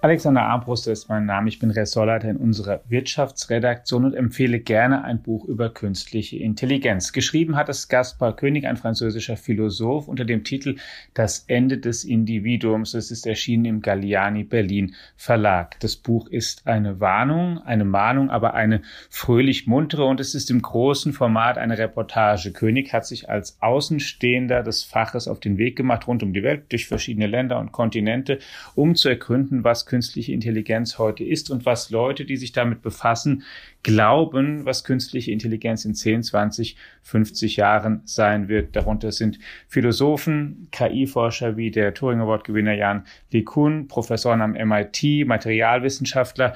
Alexander 0.07 0.43
Armbruster 0.43 0.93
ist 0.93 1.09
mein 1.09 1.25
Name. 1.25 1.49
Ich 1.49 1.59
bin 1.59 1.69
Ressortleiter 1.69 2.29
in 2.29 2.37
unserer 2.37 2.79
Wirtschaftsredaktion 2.87 4.05
und 4.05 4.13
empfehle 4.13 4.61
gerne 4.61 5.03
ein 5.03 5.21
Buch 5.21 5.43
über 5.43 5.69
künstliche 5.69 6.37
Intelligenz. 6.37 7.11
Geschrieben 7.11 7.57
hat 7.57 7.67
es 7.67 7.89
Gaspar 7.89 8.33
König, 8.33 8.65
ein 8.65 8.77
französischer 8.77 9.35
Philosoph, 9.35 10.07
unter 10.07 10.23
dem 10.23 10.45
Titel 10.45 10.77
Das 11.13 11.43
Ende 11.49 11.77
des 11.77 12.05
Individuums. 12.05 12.93
Es 12.93 13.11
ist 13.11 13.27
erschienen 13.27 13.65
im 13.65 13.81
Galliani 13.81 14.45
Berlin 14.45 14.95
Verlag. 15.17 15.77
Das 15.81 15.97
Buch 15.97 16.29
ist 16.29 16.67
eine 16.67 17.01
Warnung, 17.01 17.57
eine 17.65 17.83
Mahnung, 17.83 18.29
aber 18.29 18.53
eine 18.53 18.83
fröhlich 19.09 19.67
muntere 19.67 20.05
und 20.05 20.21
es 20.21 20.35
ist 20.35 20.49
im 20.49 20.61
großen 20.61 21.11
Format 21.11 21.57
eine 21.57 21.77
Reportage. 21.77 22.53
König 22.53 22.93
hat 22.93 23.05
sich 23.05 23.29
als 23.29 23.61
Außenstehender 23.61 24.63
des 24.63 24.85
Faches 24.85 25.27
auf 25.27 25.41
den 25.41 25.57
Weg 25.57 25.75
gemacht, 25.75 26.07
rund 26.07 26.23
um 26.23 26.31
die 26.31 26.43
Welt, 26.43 26.71
durch 26.71 26.87
verschiedene 26.87 27.27
Länder 27.27 27.59
und 27.59 27.73
Kontinente, 27.73 28.39
um 28.73 28.95
zu 28.95 29.09
ergründen, 29.09 29.65
was 29.65 29.85
künstliche 29.85 29.96
Intelligenz 30.33 30.97
heute 30.97 31.23
ist 31.23 31.49
und 31.49 31.65
was 31.65 31.89
Leute, 31.89 32.25
die 32.25 32.37
sich 32.37 32.51
damit 32.51 32.81
befassen, 32.81 33.43
glauben, 33.83 34.65
was 34.65 34.83
künstliche 34.83 35.31
Intelligenz 35.31 35.85
in 35.85 35.95
10, 35.95 36.23
20, 36.23 36.75
50 37.01 37.57
Jahren 37.57 38.01
sein 38.05 38.47
wird. 38.47 38.75
Darunter 38.75 39.11
sind 39.11 39.39
Philosophen, 39.67 40.67
KI-Forscher 40.71 41.57
wie 41.57 41.71
der 41.71 41.93
Turing 41.93 42.21
Award-Gewinner 42.21 42.73
Jan 42.73 43.05
LeCun, 43.31 43.87
Professoren 43.87 44.41
am 44.41 44.51
MIT, 44.51 45.25
Materialwissenschaftler, 45.25 46.55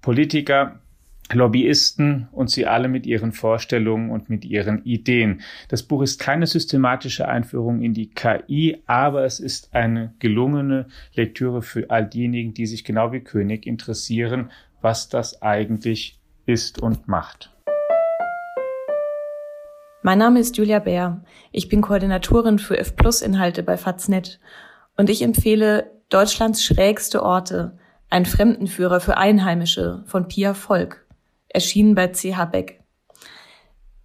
Politiker, 0.00 0.80
Lobbyisten 1.32 2.28
und 2.32 2.50
sie 2.50 2.66
alle 2.66 2.88
mit 2.88 3.06
ihren 3.06 3.32
Vorstellungen 3.32 4.10
und 4.10 4.28
mit 4.28 4.44
ihren 4.44 4.84
Ideen. 4.84 5.40
Das 5.68 5.82
Buch 5.82 6.02
ist 6.02 6.20
keine 6.20 6.46
systematische 6.46 7.26
Einführung 7.26 7.80
in 7.80 7.94
die 7.94 8.10
KI, 8.10 8.82
aber 8.86 9.24
es 9.24 9.40
ist 9.40 9.74
eine 9.74 10.12
gelungene 10.18 10.86
Lektüre 11.14 11.62
für 11.62 11.88
all 11.90 12.06
diejenigen, 12.06 12.52
die 12.52 12.66
sich 12.66 12.84
genau 12.84 13.12
wie 13.12 13.20
König 13.20 13.66
interessieren, 13.66 14.50
was 14.82 15.08
das 15.08 15.40
eigentlich 15.40 16.20
ist 16.44 16.82
und 16.82 17.08
macht. 17.08 17.50
Mein 20.02 20.18
Name 20.18 20.40
ist 20.40 20.58
Julia 20.58 20.80
Bär. 20.80 21.24
Ich 21.50 21.70
bin 21.70 21.80
Koordinatorin 21.80 22.58
für 22.58 22.78
F 22.78 22.94
Plus 22.94 23.22
Inhalte 23.22 23.62
bei 23.62 23.78
Faznet 23.78 24.38
und 24.98 25.08
ich 25.08 25.22
empfehle 25.22 25.90
Deutschlands 26.10 26.62
schrägste 26.62 27.22
Orte, 27.22 27.78
ein 28.10 28.26
Fremdenführer 28.26 29.00
für 29.00 29.16
Einheimische 29.16 30.04
von 30.06 30.28
Pia 30.28 30.52
Volk 30.52 31.03
erschienen 31.54 31.94
bei 31.94 32.08
CH 32.08 32.44
Beck. 32.50 32.80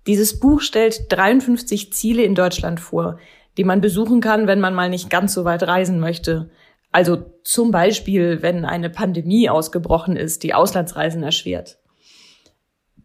Dieses 0.07 0.39
Buch 0.39 0.61
stellt 0.61 1.11
53 1.11 1.91
Ziele 1.93 2.23
in 2.23 2.35
Deutschland 2.35 2.79
vor, 2.79 3.19
die 3.57 3.63
man 3.63 3.81
besuchen 3.81 4.21
kann, 4.21 4.47
wenn 4.47 4.61
man 4.61 4.73
mal 4.73 4.89
nicht 4.89 5.09
ganz 5.09 5.33
so 5.33 5.43
weit 5.43 5.63
reisen 5.63 5.99
möchte. 5.99 6.49
Also 6.91 7.25
zum 7.43 7.71
Beispiel, 7.71 8.41
wenn 8.41 8.65
eine 8.65 8.89
Pandemie 8.89 9.49
ausgebrochen 9.49 10.15
ist, 10.15 10.43
die 10.43 10.53
Auslandsreisen 10.53 11.21
erschwert. 11.23 11.77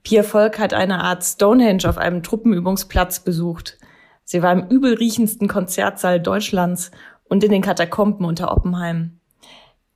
Pierre 0.03 0.25
Volk 0.25 0.59
hat 0.59 0.75
eine 0.75 1.03
Art 1.03 1.25
Stonehenge 1.25 1.89
auf 1.89 1.99
einem 1.99 2.23
Truppenübungsplatz 2.23 3.21
besucht. 3.21 3.79
Sie 4.25 4.43
war 4.43 4.53
im 4.53 4.69
übelriechendsten 4.69 5.49
Konzertsaal 5.49 6.21
Deutschlands 6.21 6.91
und 7.25 7.43
in 7.43 7.51
den 7.51 7.63
Katakomben 7.63 8.25
unter 8.25 8.53
Oppenheim 8.53 9.19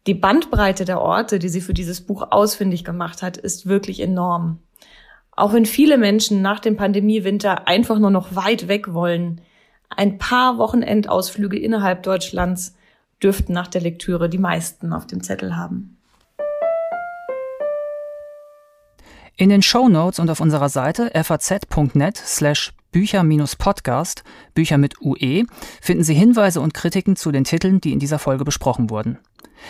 die 0.08 0.14
Bandbreite 0.14 0.86
der 0.86 1.02
Orte, 1.02 1.38
die 1.38 1.50
sie 1.50 1.60
für 1.60 1.74
dieses 1.74 2.00
Buch 2.00 2.28
ausfindig 2.30 2.82
gemacht 2.82 3.20
hat, 3.22 3.36
ist 3.36 3.66
wirklich 3.66 4.00
enorm. 4.00 4.58
Auch 5.32 5.52
wenn 5.52 5.66
viele 5.66 5.98
Menschen 5.98 6.40
nach 6.40 6.60
dem 6.60 6.78
Pandemiewinter 6.78 7.68
einfach 7.68 7.98
nur 7.98 8.10
noch 8.10 8.34
weit 8.34 8.68
weg 8.68 8.94
wollen, 8.94 9.42
ein 9.90 10.16
paar 10.16 10.56
Wochenendausflüge 10.56 11.58
innerhalb 11.58 12.04
Deutschlands 12.04 12.74
dürften 13.22 13.52
nach 13.52 13.66
der 13.66 13.82
Lektüre 13.82 14.30
die 14.30 14.38
meisten 14.38 14.94
auf 14.94 15.06
dem 15.06 15.22
Zettel 15.22 15.56
haben. 15.56 15.98
In 19.36 19.50
den 19.50 19.60
Show 19.60 19.90
Notes 19.90 20.18
und 20.20 20.30
auf 20.30 20.40
unserer 20.40 20.70
Seite 20.70 21.10
faz.net 21.22 22.16
slash 22.16 22.72
Bücher-Podcast, 22.92 24.24
Bücher 24.54 24.78
mit 24.78 25.00
UE, 25.00 25.44
finden 25.80 26.04
Sie 26.04 26.14
Hinweise 26.14 26.60
und 26.60 26.74
Kritiken 26.74 27.16
zu 27.16 27.32
den 27.32 27.44
Titeln, 27.44 27.80
die 27.80 27.92
in 27.92 27.98
dieser 27.98 28.18
Folge 28.18 28.44
besprochen 28.44 28.90
wurden. 28.90 29.18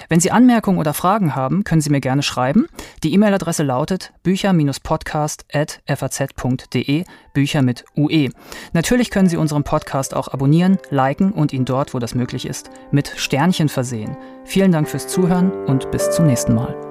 Wenn 0.08 0.20
Sie 0.20 0.30
Anmerkungen 0.30 0.78
oder 0.78 0.94
Fragen 0.94 1.34
haben, 1.34 1.64
können 1.64 1.80
Sie 1.80 1.90
mir 1.90 2.00
gerne 2.00 2.22
schreiben. 2.22 2.66
Die 3.02 3.12
E-Mail-Adresse 3.14 3.62
lautet 3.62 4.12
bücher-podcast.faz.de, 4.22 7.04
Bücher 7.32 7.62
mit 7.62 7.84
UE. 7.96 8.30
Natürlich 8.72 9.10
können 9.10 9.28
Sie 9.28 9.36
unseren 9.36 9.64
Podcast 9.64 10.14
auch 10.14 10.28
abonnieren, 10.28 10.78
liken 10.90 11.32
und 11.32 11.52
ihn 11.52 11.64
dort, 11.64 11.94
wo 11.94 11.98
das 11.98 12.14
möglich 12.14 12.46
ist, 12.46 12.70
mit 12.90 13.12
Sternchen 13.16 13.68
versehen. 13.68 14.16
Vielen 14.44 14.72
Dank 14.72 14.88
fürs 14.88 15.08
Zuhören 15.08 15.50
und 15.66 15.90
bis 15.90 16.10
zum 16.10 16.26
nächsten 16.26 16.54
Mal. 16.54 16.87